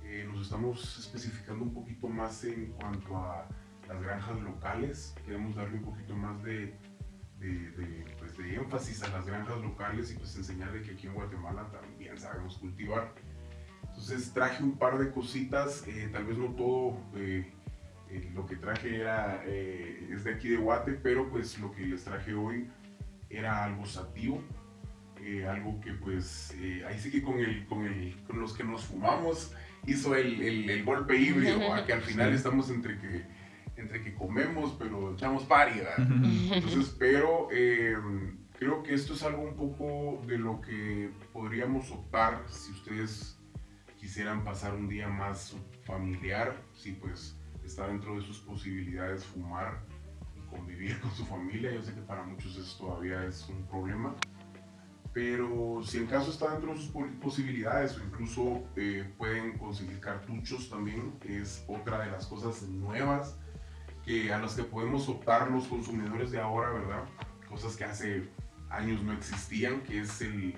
Eh, 0.05 0.29
nos 0.31 0.43
estamos 0.43 0.99
especificando 0.99 1.64
un 1.64 1.73
poquito 1.73 2.09
más 2.09 2.45
en 2.45 2.67
cuanto 2.73 3.17
a 3.17 3.49
las 3.88 4.02
granjas 4.02 4.41
locales, 4.43 5.14
queremos 5.25 5.57
darle 5.57 5.79
un 5.79 5.85
poquito 5.85 6.14
más 6.14 6.43
de, 6.43 6.76
de, 7.38 8.05
pues 8.19 8.37
de 8.37 8.57
énfasis 8.57 9.02
a 9.02 9.09
las 9.09 9.26
granjas 9.26 9.59
locales 9.62 10.12
y 10.12 10.17
pues 10.19 10.37
enseñarle 10.37 10.83
que 10.83 10.93
aquí 10.93 11.07
en 11.07 11.14
Guatemala 11.14 11.67
también 11.73 12.19
sabemos 12.19 12.59
cultivar. 12.59 13.14
Entonces 13.93 14.33
traje 14.33 14.65
un 14.65 14.79
par 14.79 14.99
de 14.99 15.11
cositas, 15.11 15.85
eh, 15.87 16.09
tal 16.11 16.25
vez 16.25 16.39
no 16.39 16.47
todo 16.55 16.99
eh, 17.15 17.47
eh, 18.11 18.31
lo 18.35 18.47
que 18.47 18.57
traje 18.57 19.01
era, 19.01 19.45
es 19.45 20.25
de 20.25 20.35
aquí 20.35 20.49
de 20.49 20.57
Guate, 20.57 20.93
pero 20.93 21.29
pues 21.31 21.59
lo 21.59 21.71
que 21.73 21.83
les 21.83 22.03
traje 22.03 22.35
hoy 22.35 22.69
era 23.29 23.65
algo 23.65 23.87
sativo, 23.87 24.43
algo 25.49 25.81
que 25.81 25.93
pues 25.93 26.55
ahí 26.87 26.99
sí 26.99 27.11
que 27.11 27.23
con, 27.23 27.39
el, 27.39 27.65
con, 27.67 27.87
el, 27.87 28.17
con 28.27 28.41
los 28.41 28.55
que 28.55 28.65
nos 28.65 28.85
fumamos 28.85 29.55
hizo 29.87 30.17
el, 30.17 30.69
el, 30.69 30.85
golpe 30.85 31.17
híbrido, 31.17 31.61
que 31.87 31.93
al 31.93 32.03
final 32.03 32.33
estamos 32.33 32.71
entre 32.71 32.99
que, 32.99 33.25
entre 33.77 34.03
que 34.03 34.15
comemos, 34.15 34.75
pero 34.79 35.15
echamos 35.15 35.45
pari, 35.45 35.81
Entonces, 36.53 36.95
pero 36.99 37.49
creo 38.59 38.83
que 38.83 38.95
esto 38.95 39.15
es 39.15 39.23
algo 39.23 39.43
un 39.43 39.55
poco 39.55 40.25
de 40.27 40.39
lo 40.39 40.61
que 40.61 41.11
podríamos 41.33 41.91
optar 41.93 42.43
si 42.49 42.73
ustedes 42.73 43.39
quisieran 44.02 44.42
pasar 44.42 44.75
un 44.75 44.88
día 44.88 45.06
más 45.06 45.54
familiar, 45.85 46.61
sí, 46.75 46.99
pues 47.00 47.37
está 47.64 47.87
dentro 47.87 48.16
de 48.16 48.23
sus 48.23 48.40
posibilidades 48.40 49.25
fumar 49.25 49.80
y 50.35 50.40
convivir 50.50 51.00
con 51.00 51.12
su 51.12 51.25
familia. 51.25 51.71
Yo 51.73 51.82
sé 51.82 51.94
que 51.94 52.00
para 52.00 52.25
muchos 52.25 52.56
eso 52.56 52.85
todavía 52.85 53.25
es 53.25 53.49
un 53.49 53.64
problema. 53.68 54.12
Pero 55.14 55.82
si 55.85 55.99
el 55.99 56.09
caso 56.09 56.32
está 56.32 56.50
dentro 56.50 56.75
de 56.75 56.80
sus 56.80 56.90
posibilidades 57.21 57.97
o 57.97 58.02
incluso 58.02 58.64
eh, 58.75 59.09
pueden 59.16 59.56
conseguir 59.56 60.00
cartuchos 60.00 60.68
también, 60.68 61.12
es 61.25 61.64
otra 61.68 62.04
de 62.04 62.11
las 62.11 62.26
cosas 62.26 62.61
nuevas 62.62 63.38
que, 64.04 64.32
a 64.32 64.38
las 64.38 64.56
que 64.56 64.64
podemos 64.64 65.09
optar 65.09 65.49
los 65.49 65.68
consumidores 65.68 66.32
de 66.32 66.40
ahora, 66.40 66.71
¿verdad? 66.71 67.04
Cosas 67.49 67.76
que 67.76 67.85
hace 67.85 68.28
años 68.68 69.00
no 69.04 69.12
existían, 69.12 69.82
que 69.82 70.00
es 70.00 70.21
el, 70.23 70.56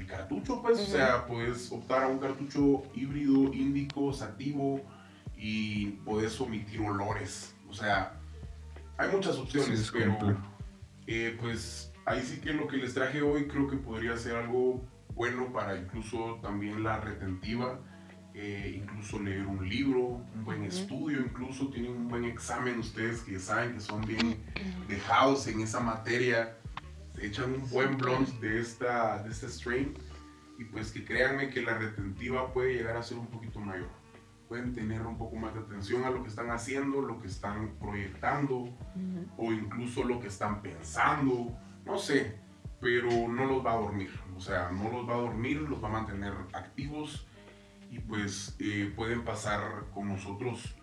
el 0.00 0.06
cartucho, 0.06 0.62
pues, 0.62 0.80
o 0.80 0.86
sea, 0.86 1.26
puedes 1.26 1.70
optar 1.70 2.04
a 2.04 2.08
un 2.08 2.18
cartucho 2.18 2.82
híbrido, 2.94 3.52
índico, 3.52 4.12
sativo 4.12 4.80
y 5.36 5.86
puedes 6.04 6.40
omitir 6.40 6.80
olores, 6.80 7.54
o 7.68 7.74
sea, 7.74 8.18
hay 8.96 9.10
muchas 9.10 9.36
opciones, 9.36 9.90
pero 9.92 10.36
eh, 11.06 11.36
pues 11.40 11.92
ahí 12.06 12.22
sí 12.22 12.40
que 12.40 12.52
lo 12.52 12.66
que 12.66 12.78
les 12.78 12.94
traje 12.94 13.22
hoy 13.22 13.46
creo 13.46 13.68
que 13.68 13.76
podría 13.76 14.16
ser 14.16 14.36
algo 14.36 14.82
bueno 15.14 15.52
para 15.52 15.76
incluso 15.76 16.38
también 16.42 16.82
la 16.82 16.98
retentiva, 16.98 17.78
eh, 18.34 18.80
incluso 18.82 19.18
leer 19.18 19.46
un 19.46 19.68
libro, 19.68 20.22
un 20.34 20.44
buen 20.44 20.64
estudio, 20.64 21.20
incluso 21.20 21.68
tienen 21.68 21.92
un 21.92 22.08
buen 22.08 22.24
examen 22.24 22.78
ustedes 22.78 23.20
que 23.20 23.38
saben 23.38 23.74
que 23.74 23.80
son 23.80 24.00
bien 24.02 24.36
dejados 24.88 25.46
en 25.46 25.60
esa 25.60 25.80
materia 25.80 26.56
echan 27.20 27.52
un 27.54 27.70
buen 27.70 27.96
blond 27.96 28.28
de, 28.40 28.60
esta, 28.60 29.22
de 29.22 29.30
este 29.30 29.48
strain 29.48 29.94
y 30.58 30.64
pues 30.64 30.92
que 30.92 31.04
créanme 31.04 31.50
que 31.50 31.62
la 31.62 31.78
retentiva 31.78 32.52
puede 32.52 32.74
llegar 32.74 32.96
a 32.96 33.02
ser 33.02 33.18
un 33.18 33.26
poquito 33.26 33.60
mayor. 33.60 33.88
Pueden 34.48 34.74
tener 34.74 35.02
un 35.02 35.16
poco 35.16 35.36
más 35.36 35.54
de 35.54 35.60
atención 35.60 36.04
a 36.04 36.10
lo 36.10 36.22
que 36.22 36.28
están 36.28 36.50
haciendo, 36.50 37.00
lo 37.00 37.20
que 37.20 37.28
están 37.28 37.76
proyectando 37.78 38.68
o 39.38 39.52
incluso 39.52 40.02
lo 40.04 40.20
que 40.20 40.26
están 40.26 40.60
pensando, 40.60 41.56
no 41.84 41.98
sé, 41.98 42.36
pero 42.80 43.28
no 43.28 43.46
los 43.46 43.64
va 43.64 43.72
a 43.72 43.76
dormir. 43.76 44.10
O 44.36 44.40
sea, 44.40 44.70
no 44.70 44.90
los 44.90 45.08
va 45.08 45.14
a 45.14 45.18
dormir, 45.18 45.60
los 45.60 45.82
va 45.82 45.88
a 45.88 45.92
mantener 45.92 46.32
activos 46.52 47.26
y 47.90 47.98
pues 48.00 48.56
eh, 48.58 48.92
pueden 48.94 49.24
pasar 49.24 49.86
con 49.94 50.08
nosotros 50.08 50.74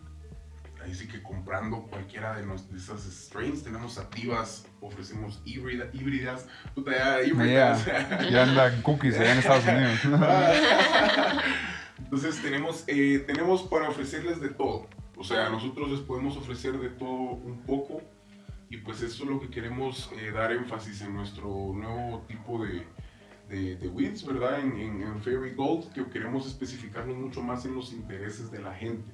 ahí 0.83 0.93
sí 0.93 1.07
que 1.07 1.21
comprando 1.21 1.83
cualquiera 1.83 2.35
de, 2.35 2.45
esas 2.75 3.03
strains, 3.05 3.63
tenemos 3.63 3.97
activas, 3.97 4.65
ofrecemos 4.81 5.41
híbrida, 5.45 5.89
híbridas, 5.93 6.47
puta, 6.75 6.91
ya, 6.91 7.23
híbridas. 7.23 7.85
ya 8.31 8.43
andan 8.43 8.81
cookies 8.81 9.19
allá 9.19 9.33
en 9.33 9.39
Estados 9.39 9.65
Unidos. 9.65 9.99
Entonces 11.99 12.41
tenemos, 12.41 12.83
eh, 12.87 13.23
tenemos 13.27 13.63
para 13.63 13.89
ofrecerles 13.89 14.39
de 14.39 14.49
todo. 14.49 14.87
O 15.15 15.23
sea, 15.23 15.49
nosotros 15.49 15.89
les 15.91 15.99
podemos 16.01 16.37
ofrecer 16.37 16.77
de 16.77 16.89
todo 16.89 17.11
un 17.11 17.63
poco 17.65 18.01
y 18.69 18.77
pues 18.77 19.01
eso 19.01 19.23
es 19.23 19.29
lo 19.29 19.39
que 19.39 19.49
queremos 19.49 20.11
eh, 20.19 20.31
dar 20.31 20.51
énfasis 20.51 21.01
en 21.01 21.13
nuestro 21.15 21.49
nuevo 21.73 22.23
tipo 22.27 22.63
de, 22.63 22.85
de, 23.49 23.77
de 23.77 23.89
¿verdad? 24.27 24.59
En, 24.59 25.01
en, 25.01 25.21
Fairy 25.21 25.53
Gold, 25.53 25.91
que 25.93 26.05
queremos 26.05 26.45
especificarnos 26.45 27.15
mucho 27.17 27.41
más 27.41 27.65
en 27.65 27.75
los 27.75 27.93
intereses 27.93 28.51
de 28.51 28.59
la 28.59 28.73
gente. 28.73 29.11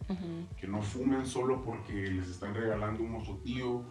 Que 0.57 0.67
no 0.67 0.81
fumen 0.81 1.25
solo 1.25 1.63
porque 1.63 1.93
les 1.93 2.29
están 2.29 2.53
regalando 2.53 3.03
un 3.03 3.11
mozotío 3.11 3.85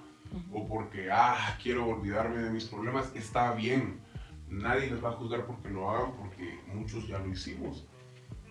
o 0.53 0.67
porque, 0.67 1.11
ah, 1.11 1.59
quiero 1.63 1.87
olvidarme 1.87 2.43
de 2.43 2.51
mis 2.51 2.65
problemas. 2.65 3.15
Está 3.15 3.53
bien. 3.53 4.01
Nadie 4.49 4.91
les 4.91 5.03
va 5.03 5.11
a 5.11 5.13
juzgar 5.13 5.47
porque 5.47 5.71
lo 5.71 5.91
hagan, 5.91 6.13
porque 6.17 6.59
muchos 6.73 7.07
ya 7.07 7.19
lo 7.19 7.29
hicimos. 7.29 7.87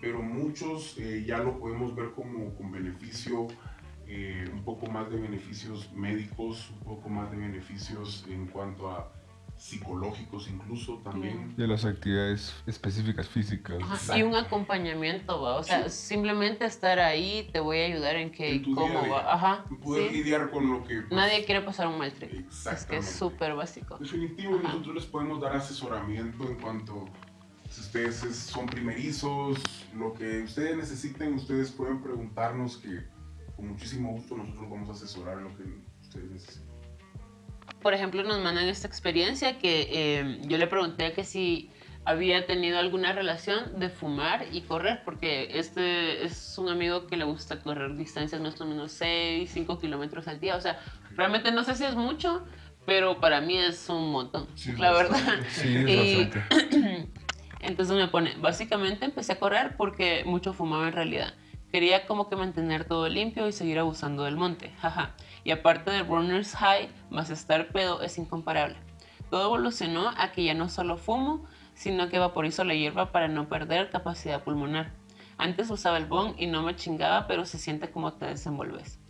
Pero 0.00 0.20
muchos 0.20 0.98
eh, 0.98 1.24
ya 1.24 1.38
lo 1.38 1.58
podemos 1.58 1.94
ver 1.94 2.10
como 2.12 2.54
con 2.56 2.72
beneficio, 2.72 3.46
eh, 4.06 4.44
un 4.52 4.64
poco 4.64 4.86
más 4.86 5.08
de 5.10 5.16
beneficios 5.16 5.92
médicos, 5.92 6.72
un 6.78 6.84
poco 6.84 7.08
más 7.08 7.30
de 7.30 7.36
beneficios 7.36 8.26
en 8.28 8.46
cuanto 8.46 8.90
a 8.90 9.12
psicológicos 9.62 10.48
incluso 10.48 10.98
también. 11.04 11.54
De 11.56 11.68
las 11.68 11.84
actividades 11.84 12.52
específicas 12.66 13.28
físicas. 13.28 13.78
y 14.16 14.22
un 14.22 14.34
acompañamiento, 14.34 15.40
¿va? 15.40 15.56
o 15.56 15.62
sea, 15.62 15.88
simplemente 15.88 16.64
estar 16.64 16.98
ahí 16.98 17.48
te 17.52 17.60
voy 17.60 17.78
a 17.78 17.84
ayudar 17.86 18.16
en 18.16 18.32
que, 18.32 18.60
cómo 18.62 19.08
va. 19.08 19.32
Ajá. 19.32 19.64
Poder 19.82 20.10
lidiar 20.10 20.50
con 20.50 20.68
lo 20.68 20.82
que... 20.84 21.02
Pues, 21.02 21.12
Nadie 21.12 21.44
quiere 21.44 21.60
pasar 21.60 21.86
un 21.86 21.98
mal 21.98 22.12
trip. 22.12 22.48
Es 22.50 22.84
que 22.86 22.96
es 22.96 23.08
súper 23.08 23.54
básico. 23.54 23.98
Definitivo, 23.98 24.58
nosotros 24.60 24.96
les 24.96 25.06
podemos 25.06 25.40
dar 25.40 25.54
asesoramiento 25.54 26.42
en 26.48 26.56
cuanto 26.56 27.08
si 27.70 27.80
ustedes 27.82 28.16
son 28.16 28.66
primerizos, 28.66 29.62
lo 29.94 30.12
que 30.12 30.42
ustedes 30.42 30.76
necesiten, 30.76 31.34
ustedes 31.34 31.70
pueden 31.70 32.02
preguntarnos 32.02 32.78
que 32.78 33.04
con 33.54 33.68
muchísimo 33.68 34.10
gusto 34.10 34.36
nosotros 34.36 34.68
vamos 34.68 34.88
a 34.88 34.92
asesorar 34.92 35.36
lo 35.38 35.56
que 35.56 35.62
ustedes 36.02 36.30
necesiten 36.32 36.71
por 37.82 37.94
ejemplo, 37.94 38.22
nos 38.22 38.40
mandan 38.40 38.68
esta 38.68 38.86
experiencia 38.86 39.58
que 39.58 39.88
eh, 39.90 40.38
yo 40.42 40.58
le 40.58 40.66
pregunté 40.66 41.12
que 41.12 41.24
si 41.24 41.70
había 42.04 42.46
tenido 42.46 42.78
alguna 42.78 43.12
relación 43.12 43.78
de 43.78 43.88
fumar 43.88 44.46
y 44.52 44.62
correr, 44.62 45.02
porque 45.04 45.58
este 45.58 46.24
es 46.24 46.58
un 46.58 46.68
amigo 46.68 47.06
que 47.06 47.16
le 47.16 47.24
gusta 47.24 47.60
correr 47.60 47.96
distancias 47.96 48.40
más 48.40 48.60
o 48.60 48.66
menos 48.66 48.92
6, 48.92 49.50
5 49.52 49.78
kilómetros 49.78 50.26
al 50.26 50.40
día. 50.40 50.56
O 50.56 50.60
sea, 50.60 50.80
realmente 51.16 51.52
no 51.52 51.62
sé 51.62 51.76
si 51.76 51.84
es 51.84 51.94
mucho, 51.94 52.44
pero 52.86 53.20
para 53.20 53.40
mí 53.40 53.56
es 53.56 53.88
un 53.88 54.10
montón, 54.10 54.46
la 54.78 54.92
verdad. 54.92 55.40
Sí, 55.48 55.68
y, 55.68 56.30
entonces 57.60 57.96
me 57.96 58.08
pone, 58.08 58.34
básicamente 58.38 59.04
empecé 59.04 59.32
a 59.32 59.38
correr 59.38 59.76
porque 59.76 60.24
mucho 60.24 60.52
fumaba 60.52 60.88
en 60.88 60.94
realidad. 60.94 61.34
Quería 61.70 62.06
como 62.06 62.28
que 62.28 62.36
mantener 62.36 62.84
todo 62.84 63.08
limpio 63.08 63.46
y 63.48 63.52
seguir 63.52 63.78
abusando 63.78 64.24
del 64.24 64.36
monte, 64.36 64.72
jaja. 64.80 65.14
Y 65.44 65.50
aparte 65.50 65.90
de 65.90 66.02
runner's 66.02 66.54
high, 66.54 66.88
más 67.10 67.30
estar 67.30 67.68
pedo 67.68 68.02
es 68.02 68.18
incomparable. 68.18 68.76
Todo 69.30 69.46
evolucionó 69.46 70.10
a 70.16 70.32
que 70.32 70.44
ya 70.44 70.54
no 70.54 70.68
solo 70.68 70.96
fumo, 70.96 71.46
sino 71.74 72.08
que 72.08 72.18
vaporizo 72.18 72.64
la 72.64 72.74
hierba 72.74 73.12
para 73.12 73.28
no 73.28 73.48
perder 73.48 73.90
capacidad 73.90 74.44
pulmonar. 74.44 74.92
Antes 75.38 75.70
usaba 75.70 75.96
el 75.96 76.06
bong 76.06 76.34
y 76.38 76.46
no 76.46 76.62
me 76.62 76.76
chingaba, 76.76 77.26
pero 77.26 77.44
se 77.46 77.58
siente 77.58 77.90
como 77.90 78.12
te 78.12 78.26
desenvolves. 78.26 79.00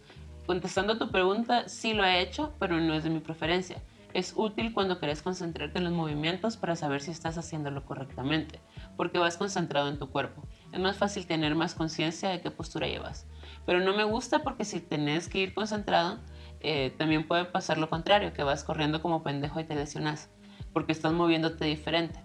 Contestando 0.47 0.95
a 0.95 0.99
tu 0.99 1.11
pregunta, 1.11 1.69
sí 1.69 1.93
lo 1.93 2.05
he 2.05 2.21
hecho, 2.21 2.55
pero 2.59 2.79
no 2.79 2.95
es 2.95 3.05
de 3.05 3.11
mi 3.11 3.21
preferencia. 3.21 3.83
Es 4.15 4.35
útil 4.37 4.75
cuando 4.75 4.99
querés 4.99 5.23
concentrarte 5.23 5.79
en 5.79 5.85
los 5.85 5.93
movimientos 5.93 6.57
para 6.57 6.77
saber 6.77 7.01
si 7.01 7.11
estás 7.11 7.39
haciéndolo 7.39 7.85
correctamente, 7.85 8.61
porque 8.97 9.19
vas 9.19 9.37
concentrado 9.39 9.89
en 9.89 9.99
tu 9.99 10.11
cuerpo. 10.11 10.47
Es 10.73 10.81
más 10.81 10.97
fácil 10.97 11.27
tener 11.27 11.55
más 11.55 11.75
conciencia 11.75 12.29
de 12.29 12.41
qué 12.41 12.51
postura 12.51 12.87
llevas. 12.87 13.27
Pero 13.67 13.81
no 13.81 13.97
me 13.97 14.05
gusta 14.05 14.41
porque 14.43 14.65
si 14.65 14.81
tenés 14.81 15.29
que 15.29 15.39
ir 15.39 15.55
concentrado, 15.55 16.19
eh, 16.61 16.93
también 16.97 17.27
puede 17.27 17.45
pasar 17.45 17.79
lo 17.79 17.89
contrario, 17.89 18.33
que 18.33 18.43
vas 18.43 18.65
corriendo 18.65 19.03
como 19.03 19.23
pendejo 19.23 19.61
y 19.61 19.65
te 19.65 19.75
lesionas, 19.75 20.31
porque 20.73 20.93
estás 20.93 21.13
moviéndote 21.13 21.65
diferente. 21.65 22.21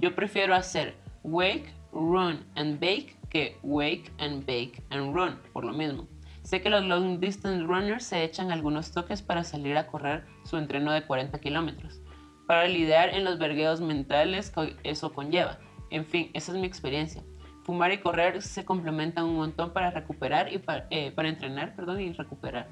Yo 0.00 0.14
prefiero 0.14 0.54
hacer 0.54 0.96
wake, 1.22 1.72
run 1.92 2.44
and 2.56 2.80
bake 2.80 3.16
que 3.30 3.58
wake 3.62 4.10
and 4.18 4.44
bake 4.46 4.82
and 4.90 5.14
run, 5.14 5.38
por 5.52 5.64
lo 5.64 5.72
mismo. 5.72 6.06
Sé 6.42 6.60
que 6.60 6.70
los 6.70 6.84
long 6.84 7.20
distance 7.20 7.64
runners 7.64 8.04
se 8.04 8.24
echan 8.24 8.50
algunos 8.50 8.92
toques 8.92 9.22
para 9.22 9.44
salir 9.44 9.76
a 9.76 9.86
correr 9.86 10.26
su 10.44 10.56
entreno 10.56 10.92
de 10.92 11.02
40 11.02 11.38
kilómetros, 11.38 12.00
para 12.46 12.66
lidiar 12.66 13.10
en 13.10 13.24
los 13.24 13.38
vergueos 13.38 13.80
mentales 13.80 14.50
que 14.50 14.76
eso 14.82 15.12
conlleva. 15.12 15.58
En 15.90 16.04
fin, 16.04 16.30
esa 16.34 16.52
es 16.52 16.58
mi 16.58 16.66
experiencia. 16.66 17.22
Fumar 17.62 17.92
y 17.92 17.98
correr 17.98 18.42
se 18.42 18.64
complementan 18.64 19.24
un 19.24 19.36
montón 19.36 19.72
para 19.72 19.90
recuperar 19.90 20.52
y 20.52 20.58
para, 20.58 20.86
eh, 20.90 21.12
para 21.12 21.28
entrenar, 21.28 21.74
perdón, 21.74 22.00
y 22.00 22.12
recuperar. 22.12 22.68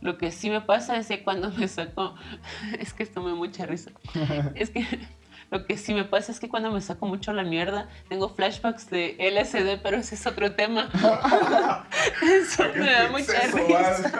Lo 0.00 0.16
que 0.16 0.30
sí 0.30 0.48
me 0.48 0.60
pasa 0.60 0.96
es 0.96 1.08
que 1.08 1.24
cuando 1.24 1.50
me 1.58 1.68
saco, 1.68 2.14
es 2.78 2.94
que 2.94 3.02
esto 3.02 3.22
me 3.22 3.30
da 3.30 3.34
mucha 3.34 3.66
risa, 3.66 3.90
es 4.54 4.70
que 4.70 4.86
lo 5.50 5.64
que 5.64 5.78
sí 5.78 5.94
me 5.94 6.04
pasa 6.04 6.30
es 6.30 6.40
que 6.40 6.48
cuando 6.48 6.70
me 6.70 6.80
saco 6.82 7.06
mucho 7.06 7.32
la 7.32 7.42
mierda, 7.42 7.88
tengo 8.08 8.28
flashbacks 8.28 8.90
de 8.90 9.16
LSD, 9.18 9.82
pero 9.82 9.96
ese 9.96 10.14
es 10.14 10.26
otro 10.26 10.52
tema. 10.52 10.90
Eso 12.22 12.64
me 12.74 12.90
da 12.90 13.08
mucha 13.08 13.40
risa. 13.40 14.12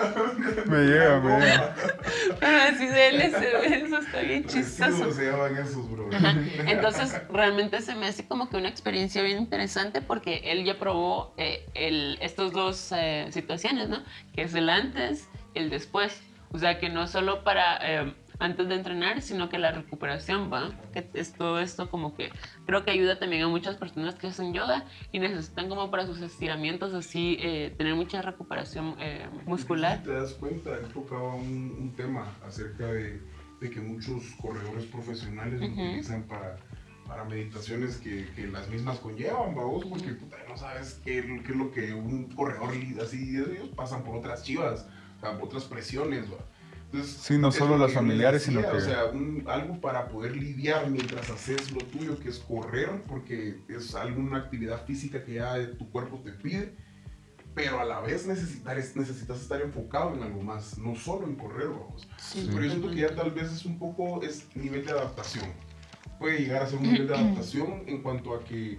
me 0.66 0.78
llega, 0.85 1.20
me 1.20 1.38
llega. 1.38 1.75
Pero 2.40 2.62
así 2.62 2.87
de 2.87 3.12
LSD, 3.12 3.85
eso 3.85 3.99
está 3.99 4.20
bien 4.20 4.44
chistoso. 4.44 5.12
se 5.12 5.30
llaman 5.30 5.56
esos, 5.56 5.90
bro. 5.90 6.08
Entonces, 6.66 7.20
realmente 7.30 7.80
se 7.82 7.94
me 7.94 8.06
hace 8.06 8.26
como 8.26 8.49
que 8.49 8.56
una 8.56 8.68
experiencia 8.68 9.23
bien 9.23 9.38
interesante 9.38 10.00
porque 10.00 10.42
él 10.44 10.64
ya 10.64 10.78
probó 10.78 11.35
eh, 11.37 11.66
el, 11.75 12.18
estos 12.20 12.52
dos 12.52 12.92
eh, 12.97 13.26
situaciones, 13.30 13.88
¿no? 13.88 14.02
Que 14.35 14.42
es 14.42 14.54
el 14.54 14.70
antes 14.70 15.28
y 15.54 15.58
el 15.58 15.70
después. 15.70 16.23
O 16.52 16.58
sea, 16.58 16.78
que 16.78 16.88
no 16.88 17.06
solo 17.06 17.44
para... 17.44 17.78
Eh, 17.82 18.14
antes 18.38 18.68
de 18.68 18.75
entrenar, 18.75 19.21
sino 19.23 19.49
que 19.49 19.59
la 19.59 19.73
recuperación 19.73 20.50
va, 20.52 20.71
que 20.92 21.09
es 21.14 21.33
todo 21.33 21.59
esto 21.59 21.90
como 21.90 22.14
que 22.14 22.30
creo 22.66 22.85
que 22.85 22.90
ayuda 22.90 23.18
también 23.18 23.42
a 23.42 23.49
muchas 23.49 23.76
personas 23.76 24.14
que 24.14 24.28
hacen 24.28 24.52
yoga 24.52 24.85
y 25.12 25.18
necesitan 25.18 25.68
como 25.68 25.90
para 25.90 26.07
sus 26.07 26.21
estiramientos 26.21 26.95
así 26.95 27.37
eh, 27.40 27.75
tener 27.76 27.95
mucha 27.95 28.23
recuperación 28.23 28.95
eh, 29.00 29.26
muscular. 29.47 29.99
Si 29.99 30.04
te 30.04 30.12
das 30.12 30.35
cuenta, 30.35 30.76
él 30.76 30.87
tocaba 30.92 31.35
un, 31.35 31.76
un 31.78 31.92
tema 31.97 32.26
acerca 32.47 32.87
de, 32.87 33.21
de, 33.61 33.71
que 33.71 33.80
muchos 33.80 34.23
corredores 34.40 34.85
profesionales 34.87 35.61
lo 35.61 35.66
utilizan 35.66 36.23
para 36.25 36.57
para 37.09 37.25
meditaciones 37.25 37.97
que, 37.97 38.28
que 38.37 38.47
las 38.49 38.68
mismas 38.68 38.99
conllevan, 38.99 39.54
vamos, 39.54 39.87
porque 39.87 40.12
puta, 40.12 40.37
no 40.47 40.59
sabes 40.59 41.00
qué, 41.02 41.23
qué 41.45 41.52
es 41.52 41.57
lo 41.57 41.73
que 41.73 41.95
un 41.95 42.25
corredor 42.35 42.68
así, 43.02 43.35
ellos 43.35 43.71
pasan 43.75 44.04
por 44.04 44.16
otras 44.16 44.42
chivas, 44.42 44.87
o 45.16 45.21
sea, 45.21 45.30
otras 45.42 45.64
presiones, 45.64 46.30
¿va? 46.30 46.37
Entonces, 46.92 47.16
Sí, 47.21 47.37
no 47.37 47.52
solo 47.52 47.76
lo 47.76 47.85
las 47.85 47.92
familiares, 47.92 48.42
sino 48.45 48.61
decía, 48.62 48.73
que- 48.73 48.78
O 48.78 48.80
sea, 48.80 49.04
un- 49.07 49.45
algo 49.47 49.78
para 49.80 50.09
poder 50.09 50.35
lidiar 50.37 50.90
mientras 50.90 51.28
haces 51.28 51.71
lo 51.71 51.80
tuyo, 51.80 52.18
que 52.18 52.30
es 52.30 52.38
correr, 52.38 53.02
porque 53.07 53.61
es 53.68 53.95
alguna 53.95 54.38
actividad 54.38 54.85
física 54.87 55.23
que 55.23 55.35
ya 55.35 55.54
tu 55.76 55.90
cuerpo 55.90 56.18
te 56.25 56.33
pide, 56.33 56.75
pero 57.54 57.78
a 57.80 57.85
la 57.85 58.00
vez 58.00 58.26
necesitar, 58.26 58.78
es- 58.78 58.97
necesitas 58.97 59.38
estar 59.42 59.61
enfocado 59.61 60.14
en 60.14 60.23
algo 60.23 60.40
más, 60.42 60.78
no 60.78 60.95
solo 60.95 61.26
en 61.26 61.35
correr, 61.37 61.68
vamos. 61.68 62.09
Sí, 62.16 62.47
Pero 62.50 62.62
yo 62.64 62.71
siento 62.71 62.88
que 62.90 62.97
ya 62.97 63.14
tal 63.14 63.33
vez 63.33 63.52
es 63.52 63.66
un 63.66 63.78
poco, 63.78 64.23
es 64.23 64.47
nivel 64.57 64.87
de 64.87 64.92
adaptación. 64.92 65.45
Puede 66.18 66.38
llegar 66.38 66.62
a 66.62 66.66
ser 66.68 66.78
un 66.78 66.85
nivel 66.90 67.07
de 67.09 67.14
adaptación 67.18 67.83
en 67.87 68.00
cuanto 68.02 68.35
a 68.35 68.42
que 68.45 68.78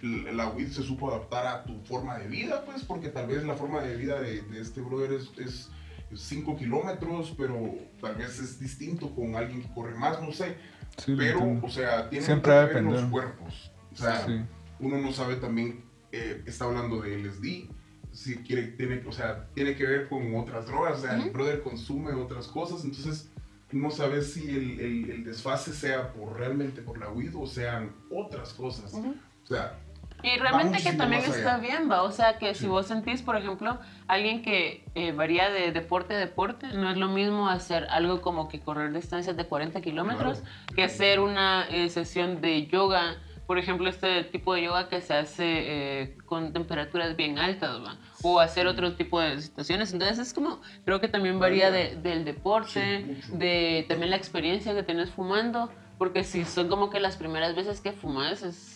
tu- 0.00 0.08
la 0.32 0.48
WID 0.48 0.68
se 0.68 0.82
supo 0.82 1.10
adaptar 1.10 1.46
a 1.46 1.62
tu 1.64 1.78
forma 1.84 2.18
de 2.18 2.26
vida, 2.26 2.64
pues, 2.64 2.82
porque 2.84 3.08
tal 3.08 3.28
vez 3.28 3.44
la 3.44 3.54
forma 3.54 3.82
de 3.82 3.94
vida 3.96 4.20
de, 4.20 4.42
de 4.42 4.60
este 4.60 4.80
brother 4.80 5.12
es 5.38 5.70
5 6.16 6.56
kilómetros, 6.56 7.34
pero 7.36 7.74
tal 8.00 8.14
vez 8.16 8.38
es 8.40 8.58
distinto 8.58 9.14
con 9.14 9.34
alguien 9.36 9.62
que 9.62 9.72
corre 9.74 9.94
más, 9.96 10.20
no 10.22 10.32
sé. 10.32 10.56
Sí, 10.98 11.14
pero, 11.16 11.38
entiendo. 11.40 11.66
o 11.66 11.70
sea, 11.70 12.08
tiene 12.10 12.24
Siempre 12.24 12.52
que 12.68 12.74
ver 12.74 12.82
los 12.84 13.02
cuerpos. 13.06 13.72
O 13.92 13.96
sea, 13.96 14.24
Sí. 14.26 14.40
uno 14.80 14.98
no 14.98 15.12
sabe 15.12 15.36
también, 15.36 15.84
eh, 16.12 16.42
está 16.46 16.64
hablando 16.66 17.00
de 17.00 17.14
LSD, 17.18 17.68
si 18.12 18.36
quiere, 18.36 18.68
tiene, 18.68 19.02
o 19.06 19.12
sea, 19.12 19.48
tiene 19.54 19.74
que 19.74 19.84
ver 19.86 20.08
con 20.08 20.34
otras 20.36 20.66
drogas, 20.66 20.98
o 20.98 21.02
sea, 21.02 21.14
el 21.14 21.22
Ujú. 21.22 21.30
brother 21.32 21.62
consume 21.62 22.12
otras 22.12 22.46
cosas, 22.46 22.84
entonces 22.84 23.28
no 23.72 23.90
sabes 23.90 24.32
si 24.32 24.48
el, 24.50 24.78
el- 24.78 25.10
el 25.10 25.24
desfase 25.24 25.72
sea 25.72 26.12
por 26.12 26.38
realmente 26.38 26.80
por 26.80 26.96
la 26.98 27.08
weed 27.10 27.34
o 27.34 27.44
sean 27.46 27.90
otras 28.10 28.52
cosas. 28.54 28.92
Ujú. 28.94 29.16
O 29.42 29.46
sea, 29.46 29.80
Y 30.24 30.38
realmente 30.38 30.82
que 30.82 30.92
también 30.94 31.22
está 31.22 31.56
allá. 31.56 31.58
bien, 31.58 31.90
va. 31.90 32.02
O 32.02 32.10
sea, 32.10 32.38
que 32.38 32.54
Sí. 32.54 32.62
si 32.62 32.66
vos 32.66 32.86
sentís, 32.86 33.22
por 33.22 33.36
ejemplo, 33.36 33.78
alguien 34.08 34.42
que 34.42 34.84
eh, 34.94 35.12
varía 35.12 35.50
de 35.50 35.70
deporte 35.72 36.14
a 36.14 36.18
deporte, 36.18 36.66
no 36.68 36.90
es 36.90 36.96
lo 36.96 37.08
mismo 37.08 37.48
hacer 37.48 37.86
algo 37.90 38.22
como 38.22 38.48
que 38.48 38.60
correr 38.60 38.92
distancias 38.92 39.36
de 39.36 39.44
40 39.46 39.80
kilómetros 39.80 40.38
Claro. 40.40 40.74
que 40.74 40.84
hacer 40.84 41.20
una 41.20 41.66
eh, 41.68 41.88
sesión 41.90 42.40
de 42.40 42.66
yoga. 42.66 43.16
Por 43.46 43.58
ejemplo, 43.58 43.90
este 43.90 44.24
tipo 44.24 44.54
de 44.54 44.62
yoga 44.62 44.88
que 44.88 45.02
se 45.02 45.12
hace 45.12 45.44
eh, 45.46 46.16
con 46.24 46.54
temperaturas 46.54 47.14
bien 47.14 47.38
altas, 47.38 47.78
¿va? 47.84 47.96
O 48.22 48.40
hacer 48.40 48.66
otro 48.66 48.94
tipo 48.94 49.20
de 49.20 49.38
situaciones. 49.42 49.92
Entonces 49.92 50.18
es 50.18 50.32
como, 50.32 50.62
creo 50.86 50.98
que 50.98 51.08
también 51.08 51.38
varía 51.38 51.70
de- 51.70 51.96
del 51.96 52.24
deporte, 52.24 53.20
Sí, 53.22 53.32
de 53.36 53.84
también 53.86 54.08
la 54.08 54.16
experiencia 54.16 54.74
que 54.74 54.82
tenés 54.82 55.10
fumando. 55.10 55.70
Porque 55.98 56.24
si 56.24 56.44
son 56.46 56.68
como 56.68 56.88
que 56.90 56.98
las 56.98 57.16
primeras 57.16 57.54
veces 57.54 57.80
que 57.82 57.92
fumas, 57.92 58.42
es, 58.42 58.73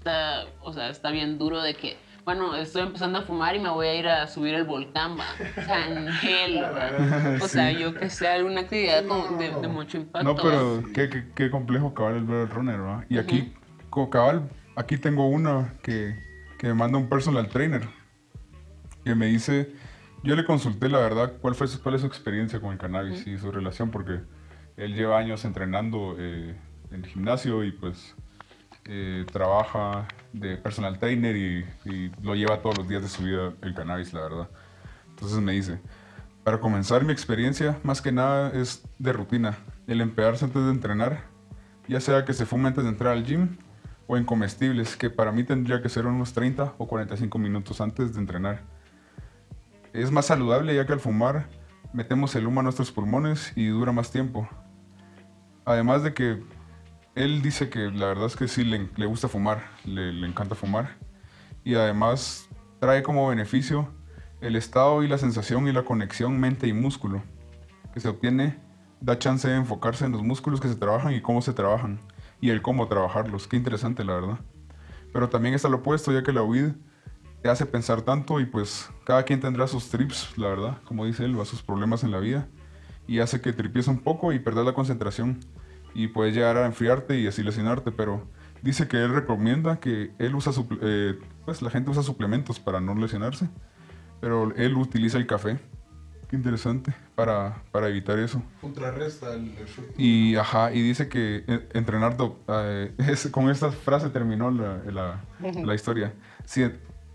está, 0.00 0.46
o 0.62 0.72
sea, 0.72 0.88
está 0.88 1.10
bien 1.10 1.36
duro 1.38 1.60
de 1.62 1.74
que, 1.74 1.98
bueno, 2.24 2.56
estoy 2.56 2.82
empezando 2.82 3.18
a 3.18 3.22
fumar 3.22 3.54
y 3.54 3.58
me 3.60 3.68
voy 3.68 3.86
a 3.86 3.94
ir 3.94 4.08
a 4.08 4.26
subir 4.26 4.54
el 4.54 4.64
volcán, 4.64 5.16
va. 5.18 5.24
O 5.58 5.62
sea, 5.62 5.86
en 5.88 6.08
gel, 6.14 6.62
va. 6.62 7.44
O 7.44 7.48
sea, 7.48 7.70
yo 7.72 7.94
que 7.94 8.08
sea 8.08 8.34
alguna 8.34 8.62
actividad 8.62 9.04
con- 9.06 9.38
de, 9.38 9.50
de 9.50 9.68
mucho 9.68 9.98
impacto. 9.98 10.26
No, 10.28 10.36
pero 10.36 10.82
qué, 10.94 11.08
qué, 11.10 11.26
qué 11.34 11.50
complejo 11.50 11.92
cabal 11.92 12.16
el 12.16 12.24
Brother 12.24 12.48
Runner, 12.48 12.80
¿va? 12.80 13.04
Y 13.10 13.18
aquí, 13.18 13.52
con 13.90 14.08
cabal, 14.08 14.48
aquí 14.76 14.96
tengo 14.96 15.28
una 15.28 15.74
que, 15.82 16.18
que 16.58 16.68
me 16.68 16.74
manda 16.74 16.96
un 16.98 17.08
personal 17.08 17.48
trainer. 17.48 17.86
Que 19.04 19.14
me 19.14 19.26
dice, 19.26 19.72
yo 20.22 20.34
le 20.36 20.44
consulté 20.44 20.88
la 20.88 20.98
verdad 20.98 21.32
cuál 21.40 21.54
fue 21.54 21.68
su, 21.68 21.82
cuál 21.82 21.94
es 21.94 22.00
su 22.02 22.06
experiencia 22.06 22.60
con 22.60 22.72
el 22.72 22.78
cannabis 22.78 23.26
y 23.26 23.38
su 23.38 23.50
relación, 23.50 23.90
porque 23.90 24.20
él 24.76 24.94
lleva 24.94 25.18
años 25.18 25.44
entrenando 25.44 26.16
eh, 26.18 26.54
en 26.90 27.04
el 27.04 27.06
gimnasio 27.06 27.64
y 27.64 27.72
pues 27.72 28.14
eh, 28.84 29.26
trabaja 29.32 30.06
de 30.32 30.56
personal 30.56 30.98
trainer 30.98 31.36
y, 31.36 31.66
y 31.84 32.12
lo 32.22 32.34
lleva 32.34 32.60
todos 32.60 32.78
los 32.78 32.88
días 32.88 33.02
de 33.02 33.08
su 33.08 33.22
vida 33.24 33.52
el 33.62 33.74
cannabis, 33.74 34.12
la 34.12 34.22
verdad. 34.22 34.48
Entonces 35.10 35.38
me 35.40 35.52
dice, 35.52 35.80
para 36.44 36.58
comenzar 36.60 37.04
mi 37.04 37.12
experiencia, 37.12 37.78
más 37.82 38.00
que 38.00 38.12
nada 38.12 38.50
es 38.50 38.82
de 38.98 39.12
rutina. 39.12 39.58
El 39.86 40.00
empedarse 40.00 40.44
antes 40.44 40.64
de 40.64 40.70
entrenar, 40.70 41.24
ya 41.86 42.00
sea 42.00 42.24
que 42.24 42.32
se 42.32 42.46
fume 42.46 42.68
antes 42.68 42.84
de 42.84 42.90
entrar 42.90 43.12
al 43.12 43.24
gym 43.24 43.58
o 44.06 44.16
en 44.16 44.24
comestibles, 44.24 44.96
que 44.96 45.10
para 45.10 45.32
mí 45.32 45.44
tendría 45.44 45.82
que 45.82 45.88
ser 45.88 46.06
unos 46.06 46.32
30 46.32 46.74
o 46.78 46.88
45 46.88 47.38
minutos 47.38 47.80
antes 47.80 48.14
de 48.14 48.20
entrenar. 48.20 48.62
Es 49.92 50.10
más 50.10 50.26
saludable 50.26 50.74
ya 50.74 50.86
que 50.86 50.92
al 50.92 51.00
fumar 51.00 51.48
metemos 51.92 52.34
el 52.36 52.46
humo 52.46 52.60
a 52.60 52.62
nuestros 52.62 52.90
pulmones 52.90 53.52
y 53.54 53.66
dura 53.66 53.92
más 53.92 54.10
tiempo. 54.10 54.48
Además 55.64 56.02
de 56.02 56.14
que 56.14 56.42
él 57.24 57.42
dice 57.42 57.68
que 57.68 57.90
la 57.90 58.06
verdad 58.06 58.26
es 58.26 58.36
que 58.36 58.48
sí 58.48 58.64
le, 58.64 59.06
gusta 59.06 59.28
fumar, 59.28 59.70
le, 59.84 60.26
encanta 60.26 60.54
fumar. 60.54 60.96
Y 61.64 61.74
además 61.74 62.48
trae 62.78 63.02
como 63.02 63.28
beneficio 63.28 63.92
el 64.40 64.56
estado 64.56 65.02
y 65.02 65.08
la 65.08 65.18
sensación 65.18 65.68
y 65.68 65.72
la 65.72 65.84
conexión 65.84 66.40
mente 66.40 66.66
y 66.66 66.72
músculo 66.72 67.22
que 67.92 68.00
se 68.00 68.08
obtiene 68.08 68.58
da 69.00 69.18
chance 69.18 69.48
de 69.48 69.56
enfocarse 69.56 70.04
en 70.04 70.12
los 70.12 70.22
músculos 70.22 70.60
que 70.60 70.68
se 70.68 70.76
trabajan 70.76 71.12
y 71.12 71.20
cómo 71.20 71.42
se 71.42 71.52
trabajan 71.52 72.00
y 72.40 72.50
el 72.50 72.62
cómo 72.62 72.88
trabajarlos. 72.88 73.46
Qué 73.46 73.56
interesante, 73.56 74.04
la 74.04 74.14
verdad. 74.14 74.38
Pero 75.12 75.28
también 75.28 75.54
está 75.54 75.68
lo 75.68 75.78
opuesto, 75.78 76.12
ya 76.12 76.22
que 76.22 76.32
la 76.32 76.42
weed 76.42 76.72
te 77.42 77.48
hace 77.48 77.66
pensar 77.66 78.02
tanto 78.02 78.40
y 78.40 78.46
pues 78.46 78.90
cada 79.04 79.24
quien 79.24 79.40
tendrá 79.40 79.66
sus 79.66 79.88
trips, 79.88 80.36
la 80.36 80.48
verdad, 80.48 80.78
como 80.84 81.06
dice 81.06 81.24
él, 81.24 81.38
va 81.38 81.44
sus 81.44 81.62
problemas 81.62 82.04
en 82.04 82.10
la 82.10 82.18
vida 82.18 82.48
y 83.06 83.20
hace 83.20 83.40
que 83.40 83.52
tripies 83.52 83.88
un 83.88 83.98
poco 83.98 84.32
y 84.32 84.38
perdas 84.38 84.64
la 84.64 84.74
concentración 84.74 85.40
y 85.94 86.08
puedes 86.08 86.34
llegar 86.34 86.56
a 86.56 86.66
enfriarte 86.66 87.18
y 87.18 87.26
así 87.26 87.42
lesionarte, 87.42 87.92
pero 87.92 88.26
dice 88.62 88.88
que 88.88 88.96
él 89.02 89.14
recomienda 89.14 89.80
que 89.80 90.12
él 90.18 90.34
usa, 90.34 90.52
suple- 90.52 90.78
eh, 90.82 91.18
pues 91.44 91.62
la 91.62 91.70
gente 91.70 91.90
usa 91.90 92.02
suplementos 92.02 92.60
para 92.60 92.80
no 92.80 92.94
lesionarse, 92.94 93.48
pero 94.20 94.54
él 94.56 94.76
utiliza 94.76 95.18
el 95.18 95.26
café. 95.26 95.58
Qué 96.28 96.36
interesante, 96.36 96.94
para, 97.16 97.60
para 97.72 97.88
evitar 97.88 98.16
eso. 98.20 98.40
contrarresta 98.60 99.34
el 99.34 99.48
efecto. 99.58 99.92
Y, 99.98 100.36
ajá, 100.36 100.72
y 100.72 100.80
dice 100.80 101.08
que 101.08 101.42
eh, 101.48 101.68
entrenar, 101.74 102.16
eh, 102.48 102.92
es- 102.98 103.26
con 103.32 103.50
esta 103.50 103.72
frase 103.72 104.10
terminó 104.10 104.48
la, 104.52 104.78
la- 104.92 105.24
la 105.40 105.74
historia. 105.74 106.12
Si, 106.44 106.62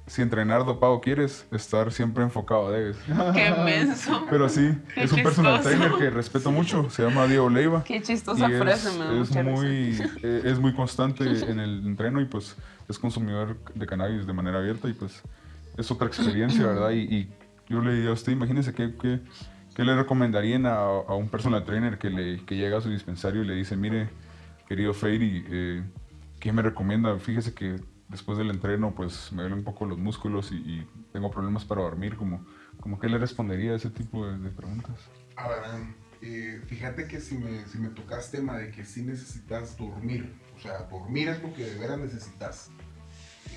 si 0.07 0.21
entrenar 0.21 0.65
dopado 0.65 1.01
quieres, 1.01 1.47
estar 1.51 1.91
siempre 1.91 2.23
enfocado 2.23 2.71
debes. 2.71 2.97
Qué 3.33 3.51
menso. 3.63 4.25
Pero 4.29 4.47
sí, 4.49 4.77
Qué 4.93 5.03
es 5.03 5.11
un 5.11 5.23
personal 5.23 5.61
trainer 5.61 5.93
que 5.97 6.09
respeto 6.11 6.51
mucho, 6.51 6.89
se 6.89 7.03
llama 7.03 7.25
Diego 7.25 7.49
Leiva. 7.49 7.83
Qué 7.83 8.01
chistosa 8.01 8.47
es, 8.47 8.59
frase, 8.59 8.99
me 8.99 9.21
es 9.21 9.31
muy, 9.31 9.97
eh, 10.21 10.41
es 10.45 10.59
muy 10.59 10.73
constante 10.73 11.23
en 11.49 11.59
el 11.59 11.85
entreno 11.85 12.21
y 12.21 12.25
pues 12.25 12.55
es 12.87 12.99
consumidor 12.99 13.57
de 13.73 13.85
cannabis 13.87 14.27
de 14.27 14.33
manera 14.33 14.59
abierta 14.59 14.87
y 14.87 14.93
pues 14.93 15.23
es 15.75 15.89
otra 15.89 16.07
experiencia, 16.07 16.65
¿verdad? 16.67 16.91
Y, 16.91 17.01
y 17.01 17.29
yo 17.67 17.81
le 17.81 17.95
digo 17.95 18.11
a 18.11 18.13
usted, 18.13 18.31
imagínese 18.31 18.73
qué, 18.73 18.93
qué, 19.01 19.21
qué 19.75 19.83
le 19.83 19.95
recomendarían 19.95 20.67
a, 20.67 20.75
a 20.75 21.15
un 21.15 21.29
personal 21.29 21.65
trainer 21.65 21.97
que, 21.97 22.11
le, 22.11 22.45
que 22.45 22.55
llega 22.55 22.77
a 22.77 22.81
su 22.81 22.91
dispensario 22.91 23.43
y 23.43 23.47
le 23.47 23.55
dice, 23.55 23.75
mire, 23.75 24.09
querido 24.67 24.93
Fairy, 24.93 25.45
eh, 25.49 25.83
¿qué 26.39 26.53
me 26.53 26.61
recomienda? 26.61 27.17
Fíjese 27.17 27.55
que 27.55 27.77
después 28.09 28.37
del 28.37 28.49
entreno 28.49 28.93
pues 28.93 29.31
me 29.31 29.41
duelen 29.41 29.59
un 29.59 29.65
poco 29.65 29.85
los 29.85 29.97
músculos 29.97 30.51
y, 30.51 30.85
tengo 31.11 31.31
problemas 31.31 31.63
para 31.63 31.81
dormir, 31.81 32.17
como, 32.17 32.45
como 32.81 32.99
¿qué 32.99 33.07
le 33.07 33.17
respondería 33.17 33.71
a 33.71 33.75
ese 33.77 33.89
tipo 33.89 34.27
de, 34.27 34.49
preguntas? 34.49 34.99
A 35.37 35.47
ver, 35.47 35.59
eh, 36.21 36.61
fíjate 36.65 37.07
que 37.07 37.21
si 37.21 37.37
me, 37.37 37.65
si 37.67 37.77
me 37.77 37.87
tocas 37.87 38.31
tema 38.31 38.57
de 38.57 38.69
que 38.69 38.83
sí 38.83 39.01
necesitas 39.03 39.77
dormir, 39.77 40.35
o 40.57 40.59
sea, 40.59 40.79
dormir 40.91 41.29
es 41.29 41.41
lo 41.41 41.53
que 41.53 41.63
de 41.63 41.79
veras 41.79 41.99
necesitas. 41.99 42.69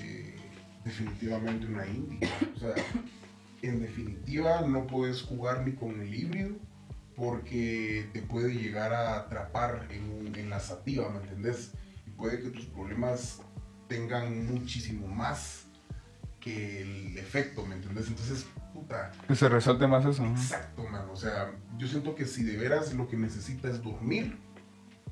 Eh, 0.01 0.37
definitivamente 0.83 1.67
una 1.67 1.85
índica. 1.85 2.27
O 2.55 2.59
sea, 2.59 2.73
en 3.61 3.81
definitiva 3.81 4.61
no 4.61 4.87
puedes 4.87 5.21
jugar 5.21 5.65
ni 5.65 5.73
con 5.73 5.99
el 5.99 6.13
híbrido 6.13 6.55
porque 7.15 8.09
te 8.13 8.21
puede 8.21 8.53
llegar 8.53 8.93
a 8.93 9.17
atrapar 9.17 9.87
en, 9.91 10.33
en 10.35 10.49
la 10.49 10.59
sativa, 10.59 11.09
¿me 11.09 11.19
entendés? 11.19 11.73
Y 12.07 12.11
puede 12.11 12.39
que 12.39 12.49
tus 12.49 12.65
problemas 12.67 13.41
tengan 13.89 14.45
muchísimo 14.45 15.07
más 15.07 15.65
que 16.39 16.83
el 16.83 17.17
efecto, 17.17 17.65
¿me 17.65 17.75
entendés? 17.75 18.07
Entonces, 18.07 18.45
puta, 18.73 19.11
Que 19.27 19.35
se 19.35 19.49
resalte 19.49 19.87
más 19.87 20.05
eso, 20.05 20.23
¿no? 20.23 20.31
Exacto, 20.31 20.85
man. 20.87 21.09
O 21.11 21.15
sea, 21.17 21.51
yo 21.77 21.87
siento 21.87 22.15
que 22.15 22.25
si 22.25 22.43
de 22.43 22.55
veras 22.55 22.93
lo 22.93 23.09
que 23.09 23.17
necesita 23.17 23.69
es 23.69 23.83
dormir, 23.83 24.37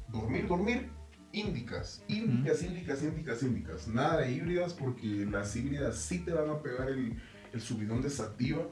dormir, 0.07 0.47
dormir, 0.47 0.89
índicas, 1.33 2.01
índicas, 2.07 2.63
índicas, 2.63 3.03
índicas, 3.03 3.43
índicas. 3.43 3.87
Nada 3.89 4.21
de 4.21 4.31
híbridas 4.31 4.73
porque 4.73 5.05
las 5.29 5.53
híbridas 5.55 5.97
sí 5.97 6.19
te 6.19 6.31
van 6.31 6.49
a 6.49 6.61
pegar 6.61 6.87
el, 6.87 7.21
el 7.51 7.61
subidón 7.61 8.01
de 8.01 8.09
sativa 8.09 8.63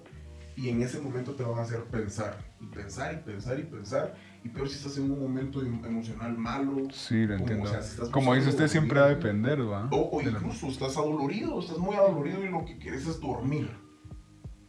y 0.55 0.69
en 0.69 0.81
ese 0.81 1.01
momento 1.01 1.35
te 1.35 1.43
van 1.43 1.59
a 1.59 1.63
hacer 1.63 1.83
pensar 1.85 2.37
y 2.61 2.67
pensar 2.67 3.13
y 3.13 3.17
pensar 3.17 3.59
y 3.59 3.63
pensar. 3.63 4.15
Y 4.45 4.49
peor 4.49 4.69
si 4.69 4.75
estás 4.75 4.95
en 4.97 5.09
un 5.09 5.19
momento 5.19 5.59
em- 5.63 5.83
emocional 5.83 6.37
malo. 6.37 6.83
Sí, 6.93 7.25
lo 7.25 7.29
Como, 7.33 7.39
entiendo. 7.39 7.63
o 7.65 7.67
sea, 7.67 7.81
si 7.81 7.89
estás 7.93 8.09
Como 8.09 8.35
dice 8.35 8.49
usted, 8.49 8.67
siempre 8.67 8.99
va 8.99 9.07
a 9.07 9.09
depender, 9.09 9.59
¿va? 9.67 9.89
O, 9.91 10.21
incluso 10.21 10.67
estás 10.67 10.95
adolorido, 10.97 11.59
estás 11.59 11.79
muy 11.79 11.95
adolorido 11.95 12.43
y 12.45 12.49
lo 12.49 12.63
que 12.63 12.77
quieres 12.77 13.07
es 13.07 13.19
dormir. 13.19 13.69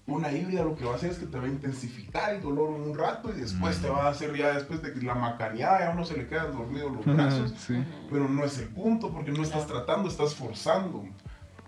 una 0.09 0.31
híbrida 0.33 0.63
lo 0.63 0.77
que 0.77 0.85
va 0.85 0.93
a 0.93 0.95
hacer 0.95 1.11
es 1.11 1.19
que 1.19 1.27
te 1.27 1.37
va 1.37 1.45
a 1.45 1.49
intensificar 1.49 2.33
el 2.33 2.41
dolor 2.41 2.71
un 2.71 2.97
rato 2.97 3.29
y 3.37 3.41
después 3.41 3.83
te 3.83 3.89
va 3.91 4.07
a 4.07 4.11
hacer 4.11 4.35
ya 4.37 4.55
después 4.55 4.81
de 4.81 4.93
que 4.95 5.01
la 5.03 5.17
macaneada 5.17 5.81
ya 5.81 5.89
a 5.89 5.91
uno 5.91 6.05
se 6.05 6.17
le 6.17 6.29
quedan 6.29 6.53
dormidos 6.53 6.93
los 6.93 7.05
brazos. 7.05 7.53
Sí. 7.59 7.75
Pero 8.09 8.29
no 8.29 8.45
es 8.45 8.57
el 8.59 8.69
punto 8.69 9.13
porque 9.13 9.33
no 9.33 9.43
estás 9.43 9.67
tratando, 9.67 10.09
estás 10.09 10.35
forzando. 10.37 11.05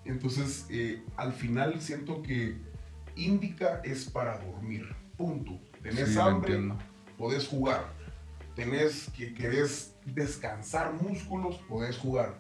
Entonces, 0.05 0.67
eh, 0.71 1.03
al 1.17 1.33
final 1.33 1.81
siento 1.81 2.23
que 2.23 2.57
Indica 3.17 3.81
es 3.85 4.05
para 4.09 4.39
dormir. 4.39 4.87
Punto. 5.17 5.59
Tenés 5.83 6.11
Sí, 6.15 6.19
hambre, 6.21 6.73
podés 7.19 7.47
jugar. 7.49 7.98
Tenés 8.59 9.09
que 9.17 9.33
querés 9.35 9.95
descansar 10.05 10.93
músculos, 11.01 11.59
podés 11.69 11.97
jugar. 11.97 12.35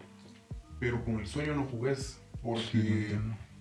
Pero 0.81 1.05
con 1.05 1.21
el 1.21 1.29
sueño 1.29 1.55
no 1.55 1.65
lo 1.71 2.19
Porque 2.43 3.17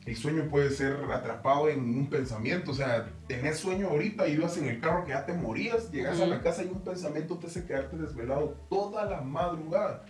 el 0.07 0.15
sueño 0.15 0.45
puede 0.49 0.71
ser 0.71 0.93
atrapado 1.13 1.69
en 1.69 1.81
un 1.81 2.09
pensamiento. 2.09 2.71
O 2.71 2.73
sea, 2.73 3.09
tenés 3.27 3.59
sueño 3.59 3.89
ahorita 3.89 4.27
y 4.27 4.33
ibas 4.33 4.57
en 4.57 4.65
el 4.69 4.79
carro 4.79 5.03
que 5.05 5.11
ya 5.11 5.23
te 5.23 5.33
morías. 5.33 5.91
Llegas 5.91 6.19
a 6.19 6.25
la 6.25 6.41
casa 6.41 6.63
y 6.63 6.67
un 6.69 6.81
pensamiento 6.81 7.37
te 7.37 7.45
hace 7.45 7.63
quedarte 7.63 7.95
desvelado 7.95 8.57
toda 8.71 9.05
la 9.05 9.21
madrugada. 9.21 10.03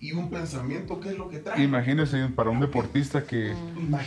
Y 0.00 0.12
un 0.12 0.30
pensamiento, 0.30 0.98
¿qué 1.00 1.10
es 1.10 1.18
lo 1.18 1.28
que 1.28 1.38
trae? 1.40 1.62
Imagínese 1.62 2.28
para 2.28 2.48
un 2.48 2.60
deportista 2.60 3.24
que, 3.24 3.52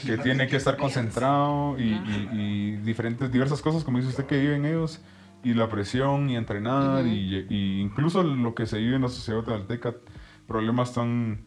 que 0.04 0.18
tiene 0.18 0.48
que 0.48 0.56
estar 0.56 0.78
concentrado 0.78 1.78
y- 1.78 2.02
y 2.34 2.78
diferentes, 2.78 3.32
diversas 3.32 3.62
cosas, 3.62 3.84
como 3.84 3.98
dice 4.00 4.10
usted, 4.10 4.26
que 4.26 4.40
viven 4.40 4.66
ellos, 4.66 5.00
y 5.44 5.54
la 5.54 5.70
presión, 5.70 6.30
y 6.30 6.36
entrenar, 6.36 7.04
Ujú. 7.04 7.14
y, 7.14 7.46
y 7.50 7.82
incluso 7.82 8.24
lo 8.24 8.54
que 8.56 8.66
se 8.66 8.78
vive 8.78 8.96
en 8.96 9.02
la 9.04 9.10
sociedad 9.10 9.40
guatemalteca, 9.42 9.96
problemas 10.48 10.94
tan 10.94 11.46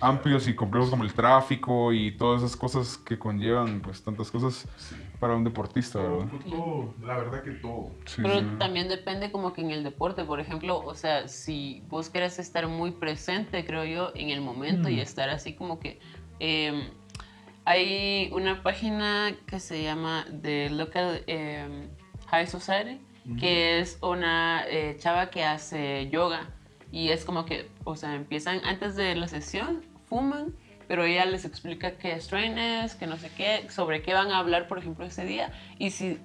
amplios 0.00 0.46
y 0.48 0.54
complejos 0.54 0.88
como 0.88 1.02
el 1.04 1.12
tráfico 1.12 1.92
y 1.92 2.12
todas 2.12 2.42
esas 2.42 2.56
cosas 2.56 2.96
que 2.96 3.18
conllevan 3.18 3.80
pues 3.80 4.02
tantas 4.02 4.30
cosas 4.30 4.66
Sí. 4.76 4.94
para 5.18 5.34
un 5.34 5.44
deportista, 5.44 5.98
¿verdad? 6.00 6.26
todo, 6.48 6.94
la 7.02 7.18
verdad 7.18 7.42
que 7.42 7.50
todo. 7.52 7.90
Sí, 8.06 8.22
Pero 8.22 8.38
sí. 8.40 8.46
también 8.58 8.88
depende 8.88 9.30
como 9.30 9.52
que 9.52 9.60
en 9.60 9.70
el 9.70 9.82
deporte, 9.84 10.24
por 10.24 10.40
ejemplo, 10.40 10.78
o 10.78 10.94
sea, 10.94 11.28
si 11.28 11.82
vos 11.88 12.08
querés 12.08 12.38
estar 12.38 12.66
muy 12.68 12.92
presente, 12.92 13.64
creo 13.66 13.84
yo, 13.84 14.12
en 14.14 14.30
el 14.30 14.40
momento 14.40 14.88
y 14.88 15.00
estar 15.00 15.28
así 15.28 15.54
como 15.54 15.78
que... 15.80 15.98
eh, 16.38 16.88
hay 17.66 18.30
una 18.32 18.62
página 18.62 19.32
que 19.46 19.60
se 19.60 19.82
llama 19.82 20.24
The 20.42 20.70
Local 20.70 21.22
eh, 21.26 21.88
High 22.28 22.46
Society, 22.46 23.00
que 23.38 23.78
es 23.80 23.98
una 24.02 24.64
eh, 24.68 24.96
chava 24.98 25.30
que 25.30 25.44
hace 25.44 26.08
yoga. 26.10 26.48
Y 26.92 27.10
es 27.10 27.24
como 27.24 27.44
que, 27.44 27.70
o 27.84 27.96
sea, 27.96 28.14
empiezan 28.14 28.60
antes 28.64 28.96
de 28.96 29.14
la 29.14 29.28
sesión, 29.28 29.82
fuman, 30.06 30.54
pero 30.88 31.04
ella 31.04 31.24
les 31.24 31.44
explica 31.44 31.92
qué 31.92 32.18
strain 32.20 32.58
es, 32.58 32.96
que 32.96 33.06
no 33.06 33.16
sé 33.16 33.30
qué, 33.36 33.70
sobre 33.70 34.02
qué 34.02 34.12
van 34.12 34.32
a 34.32 34.38
hablar, 34.38 34.66
por 34.66 34.78
ejemplo, 34.78 35.06
ese 35.06 35.24
día. 35.24 35.52
Y 35.78 35.90
si 35.90 36.18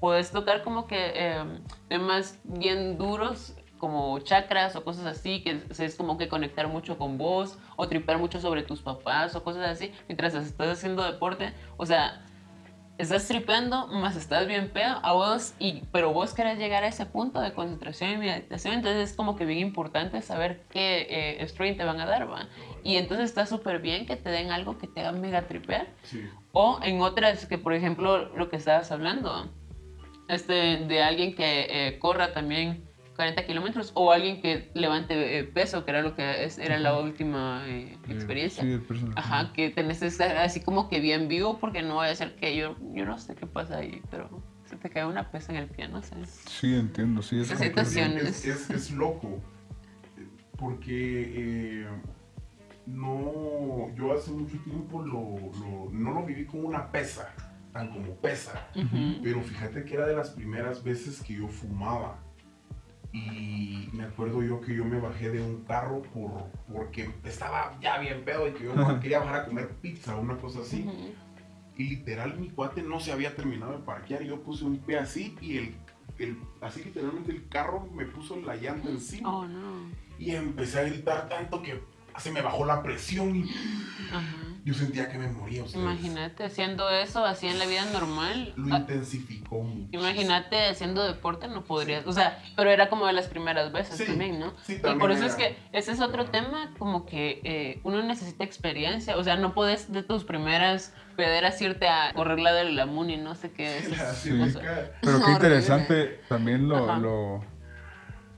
puedes 0.00 0.30
tocar 0.30 0.62
como 0.62 0.86
que 0.86 1.12
eh, 1.14 1.44
temas 1.88 2.38
bien 2.44 2.96
duros 2.96 3.54
como 3.78 4.18
chakras 4.20 4.76
o 4.76 4.84
cosas 4.84 5.06
así, 5.06 5.42
que 5.42 5.62
es, 5.70 5.94
como 5.94 6.18
que 6.18 6.28
conectar 6.28 6.68
mucho 6.68 6.98
con 6.98 7.16
vos 7.16 7.58
o 7.76 7.88
tripear 7.88 8.18
mucho 8.18 8.40
sobre 8.40 8.62
tus 8.62 8.82
papás 8.82 9.34
o 9.36 9.44
cosas 9.44 9.68
así, 9.68 9.92
mientras 10.08 10.34
estás 10.34 10.68
haciendo 10.68 11.04
deporte, 11.04 11.52
o 11.76 11.86
sea, 11.86 12.24
estás 12.98 13.28
tripeando, 13.28 13.86
más 13.86 14.16
estás 14.16 14.46
bien 14.48 14.70
pedo 14.70 14.98
a 15.02 15.12
vos, 15.12 15.54
y, 15.58 15.82
pero 15.92 16.12
vos 16.12 16.34
querés 16.34 16.58
llegar 16.58 16.82
a 16.82 16.88
ese 16.88 17.06
punto 17.06 17.40
de 17.40 17.52
concentración 17.52 18.10
y 18.10 18.16
meditación, 18.16 18.74
entonces 18.74 19.10
es 19.10 19.16
como 19.16 19.36
que 19.36 19.44
bien 19.44 19.60
importante 19.60 20.20
saber 20.20 20.64
qué 20.70 21.06
eh, 21.08 21.42
strain 21.48 21.76
te 21.76 21.84
van 21.84 22.00
a 22.00 22.06
dar, 22.06 22.28
¿va? 22.30 22.48
Y 22.82 22.96
entonces 22.96 23.26
está 23.26 23.46
súper 23.46 23.80
bien 23.80 24.04
que 24.04 24.16
te 24.16 24.30
den 24.30 24.50
algo 24.50 24.78
que 24.78 24.88
te 24.88 25.00
haga 25.00 25.12
mega 25.12 25.46
tripear, 25.46 25.86
Sí. 26.02 26.28
o 26.52 26.80
en 26.82 27.00
otras 27.00 27.46
que, 27.46 27.56
por 27.56 27.72
ejemplo, 27.72 28.34
lo 28.36 28.50
que 28.50 28.56
estabas 28.56 28.90
hablando, 28.90 29.48
este, 30.28 30.52
de 30.78 31.02
alguien 31.02 31.34
que 31.34 31.66
eh, 31.70 31.98
corra 32.00 32.32
también 32.32 32.87
40 33.18 33.46
kilómetros 33.46 33.90
o 33.94 34.12
alguien 34.12 34.40
que 34.40 34.70
levante 34.74 35.40
eh, 35.40 35.42
peso, 35.42 35.84
que 35.84 35.90
era 35.90 36.02
lo 36.02 36.14
que 36.14 36.44
es- 36.44 36.56
era 36.56 36.78
la 36.78 36.96
última 37.00 37.64
eh, 37.66 37.98
Eh, 38.08 38.12
experiencia. 38.12 38.62
sí. 38.62 38.80
Ajá, 39.16 39.52
que 39.52 39.70
tenés 39.70 39.98
que 39.98 40.06
estar 40.06 40.36
así 40.36 40.60
como 40.60 40.88
que 40.88 41.00
bien 41.00 41.26
vivo 41.26 41.58
porque 41.58 41.82
no 41.82 41.96
vaya 41.96 42.12
a 42.12 42.14
ser 42.14 42.36
que 42.36 42.56
yo, 42.56 42.76
yo 42.94 43.04
no 43.04 43.18
sé 43.18 43.34
qué 43.34 43.44
pasa 43.48 43.78
ahí, 43.78 44.00
pero 44.08 44.40
se 44.66 44.76
te 44.76 44.88
cae 44.88 45.04
una 45.04 45.32
pesa 45.32 45.50
en 45.50 45.58
el 45.58 45.66
pie, 45.66 45.88
no 45.88 46.00
sé. 46.00 46.14
Sí, 46.46 46.76
entiendo, 46.76 47.20
sí, 47.20 47.40
es 47.40 47.48
situaciones. 47.48 48.44
Es, 48.46 48.70
es, 48.70 48.90
loco. 48.92 49.40
Porque 50.56 51.32
eh, 51.82 51.88
no, 52.86 53.92
yo 53.96 54.12
hace 54.12 54.30
mucho 54.30 54.58
tiempo 54.60 55.02
lo, 55.02 55.36
lo- 55.58 55.90
no 55.90 56.12
lo 56.12 56.24
viví 56.24 56.44
como 56.46 56.68
una 56.68 56.88
pesa, 56.92 57.34
tan 57.72 57.90
como 57.90 58.14
pesa. 58.14 58.68
Pero 59.24 59.42
fíjate 59.42 59.84
que 59.84 59.94
era 59.94 60.06
de 60.06 60.14
las 60.14 60.30
primeras 60.30 60.84
veces 60.84 61.20
que 61.20 61.34
yo 61.34 61.48
fumaba. 61.48 62.22
Y 63.12 63.88
me 63.92 64.04
acuerdo 64.04 64.42
yo 64.42 64.60
que 64.60 64.74
yo 64.74 64.84
me 64.84 65.00
bajé 65.00 65.30
de 65.30 65.40
un 65.40 65.64
carro 65.64 66.02
por, 66.02 66.44
porque 66.70 67.10
estaba 67.24 67.78
ya 67.80 67.98
bien 67.98 68.22
pedo 68.24 68.46
y 68.48 68.52
que 68.52 68.64
yo 68.64 68.74
no 68.74 69.00
quería 69.00 69.20
bajar 69.20 69.36
a 69.36 69.44
comer 69.46 69.68
pizza 69.80 70.16
o 70.16 70.20
una 70.20 70.36
cosa 70.36 70.60
así. 70.60 70.86
Y 71.76 71.84
literal 71.84 72.38
mi 72.38 72.50
cuate 72.50 72.82
no 72.82 73.00
se 73.00 73.12
había 73.12 73.34
terminado 73.34 73.72
de 73.72 73.78
parquear 73.78 74.22
y 74.22 74.26
yo 74.26 74.42
puse 74.42 74.64
un 74.64 74.78
pie 74.78 74.98
así 74.98 75.36
y 75.40 75.58
el, 75.58 75.74
el 76.18 76.36
así 76.60 76.84
literalmente 76.84 77.32
el 77.32 77.48
carro 77.48 77.88
me 77.94 78.04
puso 78.04 78.36
la 78.40 78.56
llanta 78.56 78.88
encima. 78.90 79.34
Oh, 79.34 79.46
no. 79.46 79.90
Y 80.18 80.32
empecé 80.32 80.80
a 80.80 80.82
gritar 80.82 81.28
tanto 81.28 81.62
que 81.62 81.80
se 82.18 82.32
me 82.32 82.42
bajó 82.42 82.66
la 82.66 82.82
presión 82.82 83.36
y 83.36 83.44
Ajá. 84.12 84.57
Yo 84.68 84.74
sentía 84.74 85.08
que 85.10 85.16
me 85.18 85.28
moría. 85.28 85.62
ustedes. 85.64 85.82
Imagínate 85.82 86.44
haciendo 86.44 86.90
eso 86.90 87.24
así 87.24 87.46
en 87.46 87.58
la 87.58 87.64
vida 87.66 87.84
normal. 87.86 88.52
Lo 88.56 88.74
ah, 88.74 88.78
intensificó 88.80 89.62
mucho. 89.62 89.88
Imagínate 89.92 90.66
haciendo 90.68 91.02
deporte, 91.04 91.48
no 91.48 91.64
podrías, 91.64 92.06
o 92.06 92.12
sea, 92.12 92.42
pero 92.54 92.70
era 92.70 92.88
como 92.90 93.06
de 93.06 93.14
las 93.14 93.28
primeras 93.28 93.72
veces 93.72 93.96
Sí, 93.96 94.04
también, 94.04 94.38
¿no? 94.38 94.52
sí, 94.62 94.74
y 94.74 94.76
también 94.76 94.98
por 94.98 95.10
eso 95.10 95.20
era. 95.24 95.30
es 95.30 95.36
que 95.36 95.56
ese 95.72 95.92
es 95.92 96.00
otro 96.00 96.26
tema, 96.26 96.74
como 96.78 97.06
que 97.06 97.40
eh, 97.44 97.80
uno 97.84 98.02
necesita 98.02 98.44
experiencia, 98.44 99.16
o 99.16 99.24
sea, 99.24 99.36
no 99.36 99.54
puedes 99.54 99.90
de 99.90 100.02
tus 100.02 100.24
primeras 100.24 100.92
pederas 101.16 101.60
irte 101.62 101.88
a 101.88 102.12
correr 102.14 102.38
la 102.38 102.52
del 102.52 102.76
Lamun 102.76 103.08
y 103.10 103.16
no 103.16 103.34
sé 103.34 103.50
qué 103.50 103.78
es. 103.78 103.88
Pero 105.00 105.24
qué 105.24 105.30
interesante 105.32 106.20
también 106.28 106.68
lo, 106.68 106.96
lo, 106.98 107.44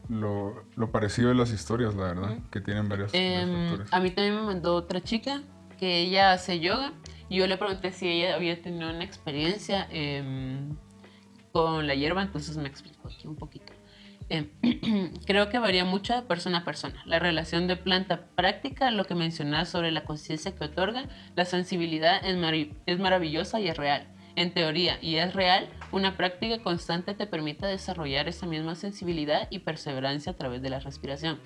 lo, 0.09 0.64
lo 0.77 0.90
parecido 0.93 1.29
de 1.29 1.35
las 1.35 1.51
historias, 1.53 1.95
la 1.95 2.05
verdad, 2.05 2.38
que 2.51 2.61
tienen 2.61 2.90
Em, 3.12 3.69
factores. 3.69 3.93
a 3.93 4.01
mí 4.01 4.11
también 4.11 4.37
me 4.37 4.43
mandó 4.43 4.75
otra 4.77 5.01
chica 5.03 5.43
que 5.81 5.99
ella 6.03 6.33
hace 6.33 6.61
yoga 6.61 6.93
y 7.29 7.37
yo 7.38 7.47
le 7.47 7.57
pregunté 7.57 7.90
si 7.90 8.07
ella 8.09 8.35
había 8.37 8.61
tenido 8.61 8.90
una 8.90 9.03
experiencia 9.03 9.88
em, 9.90 10.77
con 11.53 11.87
la 11.87 11.95
hierba, 11.95 12.23
entonces 12.23 12.57
me 12.59 12.69
explicó 12.69 13.09
aquí 13.09 13.27
un 13.27 13.37
poquito. 13.37 13.73
Em, 14.29 14.49
creo 15.27 15.49
que 15.49 15.59
varía 15.59 15.85
mucho 15.85 16.14
de 16.14 16.23
persona 16.23 16.59
a 16.59 16.64
persona. 16.64 17.03
La 17.07 17.19
relación 17.19 17.66
de 17.66 17.77
planta 17.77 18.27
práctica, 18.37 18.90
lo 18.93 19.05
que 19.05 19.14
mencionas 19.16 19.69
sobre 19.69 19.90
la 19.90 20.05
conciencia 20.05 20.55
que 20.55 20.64
otorga, 20.64 21.07
la 21.35 21.45
sensibilidad 21.47 22.25
es, 22.25 22.37
mari- 22.37 22.75
es 22.87 22.99
maravillosa 23.01 23.59
y 23.59 23.69
es 23.69 23.77
real. 23.77 24.07
En 24.37 24.55
teoría, 24.55 24.99
y 25.03 25.16
es 25.16 25.35
real, 25.35 25.69
una 25.90 26.16
práctica 26.16 26.62
constante 26.62 27.14
te 27.14 27.27
permite 27.27 27.66
desarrollar 27.66 28.29
esa 28.29 28.47
misma 28.47 28.77
sensibilidad 28.77 29.49
y 29.51 29.59
perseverancia 29.61 30.33
a 30.33 30.37
través 30.37 30.62
de 30.62 30.71
la 30.71 30.79
respiración. 30.79 31.40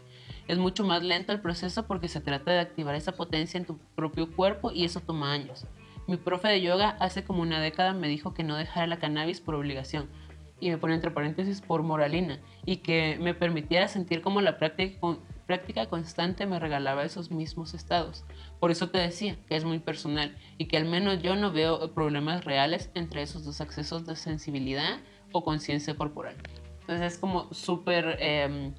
Es 0.46 0.58
mucho 0.58 0.84
más 0.84 1.02
lento 1.02 1.32
el 1.32 1.40
proceso 1.40 1.86
porque 1.86 2.08
se 2.08 2.20
trata 2.20 2.52
de 2.52 2.60
activar 2.60 2.94
esa 2.94 3.12
potencia 3.12 3.58
en 3.58 3.64
tu 3.64 3.78
propio 3.94 4.30
cuerpo 4.34 4.70
y 4.72 4.84
eso 4.84 5.00
toma 5.00 5.32
años. 5.32 5.66
Mi 6.06 6.16
profe 6.18 6.48
de 6.48 6.60
yoga 6.60 6.96
hace 7.00 7.24
como 7.24 7.40
una 7.40 7.60
década 7.60 7.94
me 7.94 8.08
dijo 8.08 8.34
que 8.34 8.42
no 8.44 8.56
dejara 8.56 8.86
la 8.86 8.98
cannabis 8.98 9.40
por 9.40 9.54
obligación 9.54 10.08
y 10.60 10.70
me 10.70 10.78
pone 10.78 10.94
entre 10.94 11.10
paréntesis 11.10 11.60
por 11.62 11.82
moralina 11.82 12.38
y 12.66 12.76
que 12.76 13.16
me 13.20 13.34
permitiera 13.34 13.88
sentir 13.88 14.20
como 14.20 14.40
la 14.42 14.58
práctica, 14.58 15.00
con- 15.00 15.18
práctica 15.46 15.86
constante 15.86 16.46
me 16.46 16.58
regalaba 16.58 17.04
esos 17.04 17.30
mismos 17.30 17.72
estados. 17.74 18.24
Por 18.60 18.70
eso 18.70 18.90
te 18.90 18.98
decía 18.98 19.36
que 19.48 19.56
es 19.56 19.64
muy 19.64 19.78
personal 19.78 20.36
y 20.58 20.66
que 20.66 20.76
al 20.76 20.84
menos 20.84 21.22
yo 21.22 21.36
no 21.36 21.52
veo 21.52 21.92
problemas 21.94 22.44
reales 22.44 22.90
entre 22.94 23.22
esos 23.22 23.44
dos 23.44 23.60
accesos 23.62 24.06
de 24.06 24.14
sensibilidad 24.16 24.98
o 25.32 25.42
conciencia 25.42 25.96
corporal. 25.96 26.36
Entonces 26.82 27.14
es 27.14 27.18
como 27.18 27.52
súper 27.52 28.18
eh, 28.20 28.72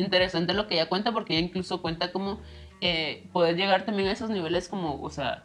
interesante 0.00 0.54
lo 0.54 0.66
que 0.66 0.74
ella 0.74 0.88
cuenta 0.88 1.12
porque 1.12 1.36
ella 1.36 1.46
incluso 1.46 1.82
cuenta 1.82 2.12
como 2.12 2.40
eh, 2.80 3.28
poder 3.32 3.56
llegar 3.56 3.84
también 3.84 4.08
a 4.08 4.12
esos 4.12 4.30
niveles 4.30 4.68
como, 4.68 5.00
o 5.02 5.10
sea, 5.10 5.44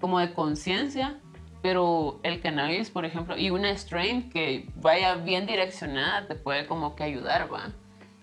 como 0.00 0.18
de 0.18 0.32
conciencia, 0.32 1.18
pero 1.62 2.20
el 2.22 2.40
cannabis, 2.40 2.90
por 2.90 3.04
ejemplo, 3.04 3.36
y 3.38 3.50
una 3.50 3.70
strain 3.70 4.30
que 4.30 4.68
vaya 4.76 5.14
bien 5.14 5.46
direccionada 5.46 6.26
te 6.26 6.34
puede 6.34 6.66
como 6.66 6.96
que 6.96 7.04
ayudar, 7.04 7.52
¿va? 7.52 7.72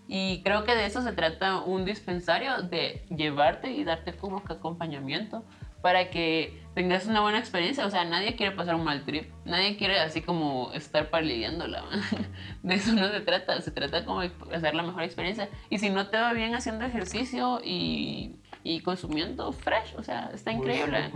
Y 0.08 0.42
creo 0.42 0.64
que 0.64 0.76
de 0.76 0.86
eso 0.86 1.02
se 1.02 1.14
trata 1.14 1.62
un 1.62 1.86
dispensario, 1.86 2.64
de 2.64 3.06
llevarte 3.16 3.72
y 3.72 3.84
darte 3.84 4.14
como 4.14 4.44
que 4.44 4.54
acompañamiento 4.54 5.44
para 5.82 6.10
que 6.10 6.62
tengas 6.80 7.08
una 7.08 7.20
buena 7.20 7.40
experiencia. 7.40 7.86
O 7.86 7.90
sea, 7.90 8.06
nadie 8.06 8.38
quiere 8.38 8.56
pasar 8.56 8.76
un 8.76 8.86
mal 8.86 9.04
trip, 9.04 9.30
nadie 9.44 9.76
quiere 9.76 10.00
así 10.00 10.22
como 10.22 10.72
estar 10.72 11.10
palideándola. 11.10 11.84
De 12.64 12.76
eso 12.76 12.94
no 12.94 13.10
se 13.10 13.20
trata, 13.20 13.60
se 13.60 13.72
trata 13.72 14.06
como 14.06 14.22
de 14.22 14.32
hacer 14.54 14.74
la 14.74 14.84
mejor 14.84 15.04
experiencia. 15.04 15.50
Y 15.70 15.80
si 15.80 15.90
no 15.90 16.08
te 16.08 16.16
va 16.16 16.32
bien 16.32 16.56
haciendo 16.56 16.86
ejercicio 16.86 17.60
y, 17.62 18.38
y 18.64 18.80
consumiendo 18.80 19.52
fresh, 19.52 19.94
o 19.98 20.04
sea, 20.04 20.32
está 20.34 20.54
increíble. 20.54 21.12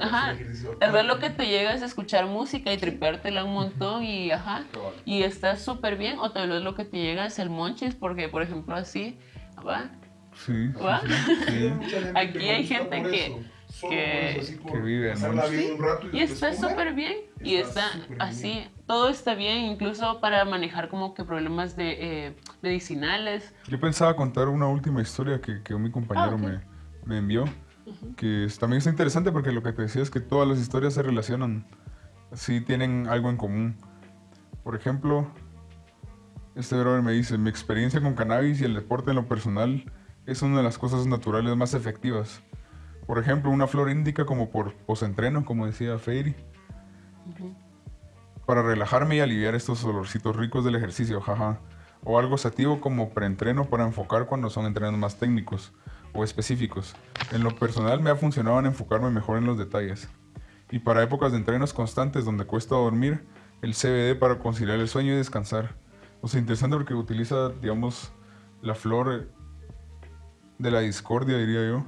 Ajá. 0.00 0.34
Tal 0.80 0.92
vez 0.92 1.04
lo 1.04 1.18
que 1.18 1.28
te 1.28 1.46
llega 1.46 1.74
es 1.74 1.82
escuchar 1.82 2.24
música 2.24 2.72
y 2.72 2.78
tripeártela 2.78 3.44
un 3.44 3.52
montón 3.52 4.02
y 4.02 4.30
ajá. 4.30 4.64
Y 5.04 5.24
está 5.24 5.56
súper 5.56 5.98
bien. 5.98 6.18
O 6.20 6.30
tal 6.30 6.48
vez 6.48 6.62
lo 6.62 6.74
que 6.74 6.86
te 6.86 6.96
llega 6.96 7.26
es 7.26 7.38
el 7.38 7.50
monchis, 7.50 7.94
porque 7.94 8.30
por 8.30 8.40
ejemplo 8.40 8.74
así, 8.74 9.18
¿va? 9.58 9.90
Sí. 10.32 10.68
sí, 10.68 10.82
¿Va? 10.82 11.02
sí, 11.48 11.72
Aquí 12.14 12.48
hay 12.48 12.66
gente 12.66 13.02
que- 13.02 13.55
que- 13.80 13.88
por 13.88 14.22
eso, 14.22 14.40
así 14.40 14.54
por 14.56 14.72
que 14.72 14.78
vive 14.80 15.14
bien 15.14 15.72
un 15.74 15.78
rato 15.82 16.06
Y 16.12 16.18
después 16.20 16.54
está 16.54 16.68
súper 16.68 16.94
bien. 16.94 17.14
Y 17.42 17.56
Está 17.56 17.90
está 18.10 18.24
así, 18.24 18.48
bien. 18.48 18.70
todo 18.86 19.08
está 19.08 19.34
bien, 19.34 19.66
incluso 19.66 20.20
para 20.20 20.44
manejar 20.44 20.88
como 20.88 21.14
que 21.14 21.24
problemas 21.24 21.76
de 21.76 22.26
eh, 22.28 22.36
medicinales. 22.62 23.54
Yo 23.68 23.78
pensaba 23.78 24.16
contar 24.16 24.48
una 24.48 24.66
última 24.66 25.00
historia 25.02 25.40
que, 25.40 25.62
que 25.62 25.74
mi 25.76 25.90
compañero 25.90 26.32
Ah, 26.32 26.34
ok. 26.34 26.40
me, 26.40 26.60
me 27.04 27.18
envió, 27.18 27.44
que 28.16 28.44
es- 28.46 28.58
también 28.58 28.78
está 28.78 28.90
interesante 28.90 29.30
porque 29.32 29.52
lo 29.52 29.62
que 29.62 29.72
te 29.72 29.82
decía 29.82 30.02
es 30.02 30.10
que 30.10 30.20
todas 30.20 30.48
las 30.48 30.58
historias 30.58 30.94
se 30.94 31.02
relacionan, 31.02 31.66
sí 32.32 32.60
tienen 32.60 33.06
algo 33.08 33.30
en 33.30 33.36
común. 33.36 33.76
Por 34.64 34.74
ejemplo, 34.74 35.30
este 36.54 36.76
brother 36.76 37.02
me 37.02 37.12
dice, 37.12 37.38
mi 37.38 37.50
experiencia 37.50 38.00
con 38.00 38.14
cannabis 38.14 38.60
y 38.60 38.64
el 38.64 38.74
deporte 38.74 39.10
en 39.10 39.16
lo 39.16 39.26
personal 39.28 39.84
es 40.24 40.42
una 40.42 40.56
de 40.58 40.62
las 40.64 40.78
cosas 40.78 41.06
naturales 41.06 41.54
más 41.56 41.74
efectivas. 41.74 42.42
Por 43.06 43.18
ejemplo, 43.18 43.50
una 43.50 43.66
flor 43.66 43.90
índica 43.90 44.26
como 44.26 44.50
por 44.50 44.74
posentreno, 44.74 45.44
como 45.44 45.66
decía 45.66 45.98
Fairy, 45.98 46.34
para 48.46 48.62
relajarme 48.62 49.16
y 49.16 49.20
aliviar 49.20 49.54
estos 49.54 49.84
olorcitos 49.84 50.36
ricos 50.36 50.64
del 50.64 50.76
ejercicio, 50.76 51.20
jaja. 51.20 51.60
O 52.04 52.18
algo 52.18 52.38
sativo 52.38 52.80
como 52.80 53.10
preentreno 53.10 53.64
para 53.64 53.84
enfocar 53.84 54.26
cuando 54.26 54.48
son 54.48 54.66
entrenos 54.66 54.98
más 54.98 55.18
técnicos 55.18 55.72
o 56.12 56.22
específicos. 56.22 56.94
En 57.32 57.42
lo 57.42 57.54
personal 57.56 58.00
me 58.00 58.10
ha 58.10 58.16
funcionado 58.16 58.60
en 58.60 58.66
enfocarme 58.66 59.10
mejor 59.10 59.38
en 59.38 59.46
los 59.46 59.58
detalles. 59.58 60.08
Y 60.70 60.78
para 60.80 61.02
épocas 61.02 61.32
de 61.32 61.38
entrenos 61.38 61.72
constantes 61.72 62.24
donde 62.24 62.44
cuesta 62.44 62.76
dormir, 62.76 63.26
el 63.62 63.74
CBD 63.74 64.18
para 64.18 64.38
conciliar 64.38 64.78
el 64.78 64.88
sueño 64.88 65.12
y 65.12 65.16
descansar. 65.16 65.74
O 66.20 66.28
sea, 66.28 66.40
interesante 66.40 66.76
porque 66.76 66.94
utiliza, 66.94 67.50
digamos, 67.50 68.12
la 68.62 68.74
flor 68.74 69.28
de 70.58 70.70
la 70.70 70.80
discordia, 70.80 71.38
diría 71.38 71.66
yo, 71.66 71.86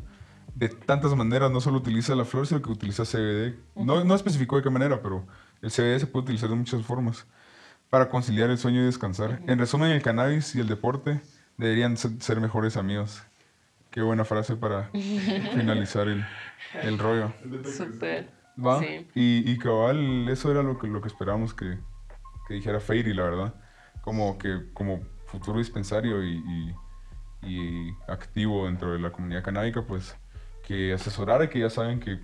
de 0.59 0.69
tantas 0.69 1.15
maneras. 1.15 1.51
No 1.51 1.61
solo 1.61 1.79
utiliza 1.79 2.15
la 2.15 2.25
flor, 2.25 2.47
sino 2.47 2.61
que 2.63 2.71
utiliza 2.71 3.05
CBD. 3.05 3.55
No, 3.77 4.03
no 4.05 4.15
especificó 4.15 4.57
de 4.57 4.63
qué 4.63 4.71
manera, 4.71 5.01
pero 5.03 5.27
el 5.63 5.71
CBD 5.71 5.99
se 6.01 6.07
puede 6.07 6.25
utilizar 6.25 6.49
de 6.51 6.57
muchas 6.57 6.83
formas 6.85 7.27
para 7.91 8.09
conciliar 8.09 8.51
el 8.51 8.59
sueño 8.59 8.83
y 8.83 8.85
descansar. 8.85 9.41
En 9.47 9.59
resumen, 9.59 9.91
el 9.93 10.03
cannabis 10.03 10.55
y 10.55 10.61
el 10.61 10.69
deporte 10.69 11.21
deberían 11.57 11.97
se- 11.97 12.21
ser 12.21 12.41
mejores 12.41 12.77
amigos. 12.77 13.23
Qué 13.91 14.03
buena 14.03 14.25
frase 14.25 14.57
para 14.57 14.91
finalizar 14.93 16.09
el, 16.09 16.25
el 16.83 16.99
rollo. 16.99 17.33
Súper. 17.77 18.31
¿Va? 18.59 18.81
Sí. 18.81 19.09
Y, 19.15 19.51
y 19.51 19.57
cabal, 19.59 20.29
eso 20.29 20.51
era 20.51 20.63
lo 20.63 20.79
que, 20.79 20.89
lo 20.89 21.01
que 21.01 21.09
esperábamos 21.09 21.55
que, 21.55 21.79
que 22.47 22.55
dijera 22.55 22.81
Fairy, 22.81 23.15
la 23.15 23.23
verdad. 23.23 23.55
Como 24.03 24.37
que 24.39 24.71
como 24.75 25.01
futuro 25.27 25.59
dispensario 25.59 26.23
y, 26.25 26.37
y- 26.47 26.75
y 27.41 27.95
activo 28.09 28.67
dentro 28.67 28.93
de 28.93 28.99
la 28.99 29.13
comunidad 29.13 29.45
canábica, 29.45 29.83
pues 29.87 30.17
que 30.69 30.93
asesorara 30.93 31.45
y 31.45 31.49
que 31.49 31.61
ya 31.61 31.71
saben 31.71 31.99
que, 31.99 32.21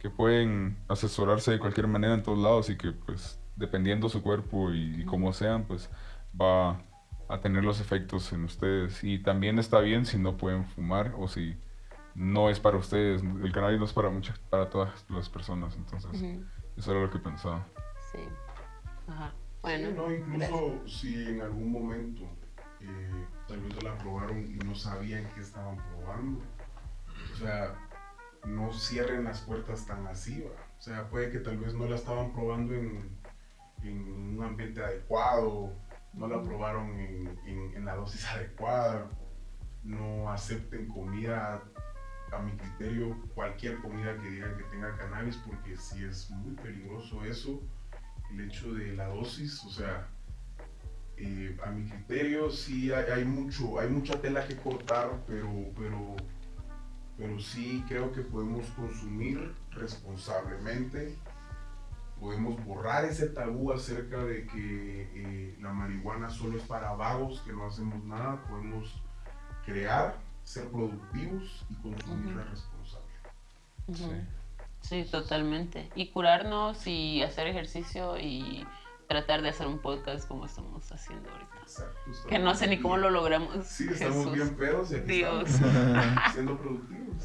que 0.00 0.08
pueden 0.08 0.78
asesorarse 0.88 1.50
de 1.50 1.58
cualquier 1.58 1.86
manera 1.86 2.14
en 2.14 2.22
todos 2.22 2.38
lados 2.38 2.70
y 2.70 2.78
que 2.78 2.92
pues 2.92 3.38
dependiendo 3.56 4.08
su 4.08 4.22
cuerpo 4.22 4.72
y, 4.72 5.02
y 5.02 5.04
cómo 5.04 5.34
sean, 5.34 5.64
pues 5.64 5.90
va 6.40 6.82
a 7.28 7.40
tener 7.42 7.62
los 7.62 7.82
efectos 7.82 8.32
en 8.32 8.44
ustedes. 8.44 9.04
Y 9.04 9.18
también 9.18 9.58
está 9.58 9.80
bien 9.80 10.06
si 10.06 10.18
no 10.18 10.38
pueden 10.38 10.64
fumar 10.64 11.12
o 11.18 11.28
si 11.28 11.56
no 12.14 12.48
es 12.48 12.58
para 12.58 12.78
ustedes. 12.78 13.22
El 13.22 13.52
cannabis 13.52 13.78
no 13.78 13.84
es 13.84 13.92
para 13.92 14.08
muchas, 14.08 14.38
para 14.38 14.70
todas 14.70 15.04
las 15.10 15.28
personas. 15.28 15.76
Entonces, 15.76 16.10
eso 16.78 16.90
era 16.90 17.02
lo 17.02 17.10
que 17.10 17.18
pensaba. 17.18 17.66
Sí. 18.12 18.20
Ajá. 19.08 19.30
Bueno. 19.60 19.88
Sí, 19.88 19.94
no, 19.94 20.14
incluso 20.14 20.82
si 20.86 21.28
en 21.28 21.42
algún 21.42 21.70
momento 21.70 22.22
eh, 22.80 23.26
tal 23.46 23.60
vez 23.60 23.82
la 23.82 23.96
probaron 23.98 24.38
y 24.38 24.56
no 24.64 24.74
sabían 24.74 25.26
qué 25.34 25.40
estaban 25.40 25.76
probando, 25.76 26.40
o 27.34 27.36
sea, 27.36 27.74
no 28.46 28.72
cierren 28.72 29.24
las 29.24 29.40
puertas 29.40 29.86
tan 29.86 30.06
así, 30.06 30.42
¿va? 30.42 30.50
o 30.78 30.80
sea, 30.80 31.08
puede 31.08 31.30
que 31.30 31.38
tal 31.40 31.58
vez 31.58 31.74
no 31.74 31.86
la 31.86 31.96
estaban 31.96 32.32
probando 32.32 32.74
en, 32.74 33.08
en 33.82 34.12
un 34.38 34.42
ambiente 34.44 34.82
adecuado, 34.82 35.72
no 36.12 36.28
la 36.28 36.40
probaron 36.42 36.90
en, 36.98 37.38
en- 37.46 37.74
en 37.76 37.84
la 37.84 37.96
dosis 37.96 38.24
adecuada, 38.28 39.08
no 39.82 40.30
acepten 40.30 40.86
comida, 40.88 41.62
a 42.32 42.38
mi 42.40 42.52
criterio, 42.56 43.16
cualquier 43.34 43.78
comida 43.80 44.16
que 44.18 44.28
digan 44.30 44.56
que 44.56 44.64
tenga 44.64 44.96
cannabis, 44.96 45.36
porque 45.46 45.76
si 45.76 46.04
es 46.04 46.30
muy 46.30 46.54
peligroso 46.56 47.24
eso, 47.24 47.62
el 48.32 48.40
hecho 48.40 48.72
de 48.74 48.92
la 48.94 49.06
dosis, 49.06 49.62
o 49.64 49.70
sea, 49.70 50.08
eh, 51.16 51.56
a 51.64 51.70
mi 51.70 51.88
criterio 51.88 52.50
sí 52.50 52.92
hay, 52.92 53.04
hay 53.10 53.24
mucho, 53.24 53.78
hay 53.78 53.88
mucha 53.88 54.20
tela 54.20 54.46
que 54.48 54.56
cortar, 54.56 55.22
pero, 55.28 55.48
pero, 55.78 56.16
pero 57.16 57.38
sí 57.38 57.84
creo 57.88 58.12
que 58.12 58.22
podemos 58.22 58.66
consumir 58.70 59.54
responsablemente, 59.70 61.16
podemos 62.18 62.64
borrar 62.64 63.04
ese 63.04 63.28
tabú 63.28 63.72
acerca 63.72 64.18
de 64.24 64.46
que 64.46 65.10
eh, 65.14 65.58
la 65.60 65.72
marihuana 65.72 66.30
solo 66.30 66.58
es 66.58 66.64
para 66.64 66.92
vagos 66.94 67.40
que 67.42 67.52
no 67.52 67.66
hacemos 67.66 68.02
nada, 68.04 68.42
podemos 68.48 68.92
crear, 69.64 70.16
ser 70.42 70.68
productivos 70.68 71.64
y 71.70 71.74
consumirla 71.76 72.42
Ujú. 72.42 72.50
responsable. 72.50 73.06
Ujú. 73.86 74.12
Sí, 74.80 75.04
totalmente. 75.10 75.90
Y 75.94 76.10
curarnos 76.10 76.86
y 76.86 77.22
hacer 77.22 77.46
ejercicio 77.46 78.18
y 78.18 78.66
tratar 79.08 79.42
de 79.42 79.50
hacer 79.50 79.66
un 79.66 79.78
podcast 79.78 80.26
como 80.28 80.46
estamos 80.46 80.90
haciendo 80.90 81.30
ahorita. 81.30 81.56
Exacto, 81.62 82.00
Que 82.28 82.38
no 82.38 82.54
sé 82.54 82.66
ni 82.68 82.80
cómo 82.80 82.96
lo 82.96 83.10
logramos. 83.10 83.66
Sí, 83.66 83.86
estamos 83.90 84.16
Jesús. 84.18 84.32
bien 84.34 84.56
pedos 84.56 84.90
y 84.92 84.94
aquí 84.96 85.06
Dios. 85.06 85.48
estamos 85.50 86.22
siendo 86.32 86.58
productivos. 86.58 87.24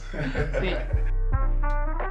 Sí. 0.62 0.70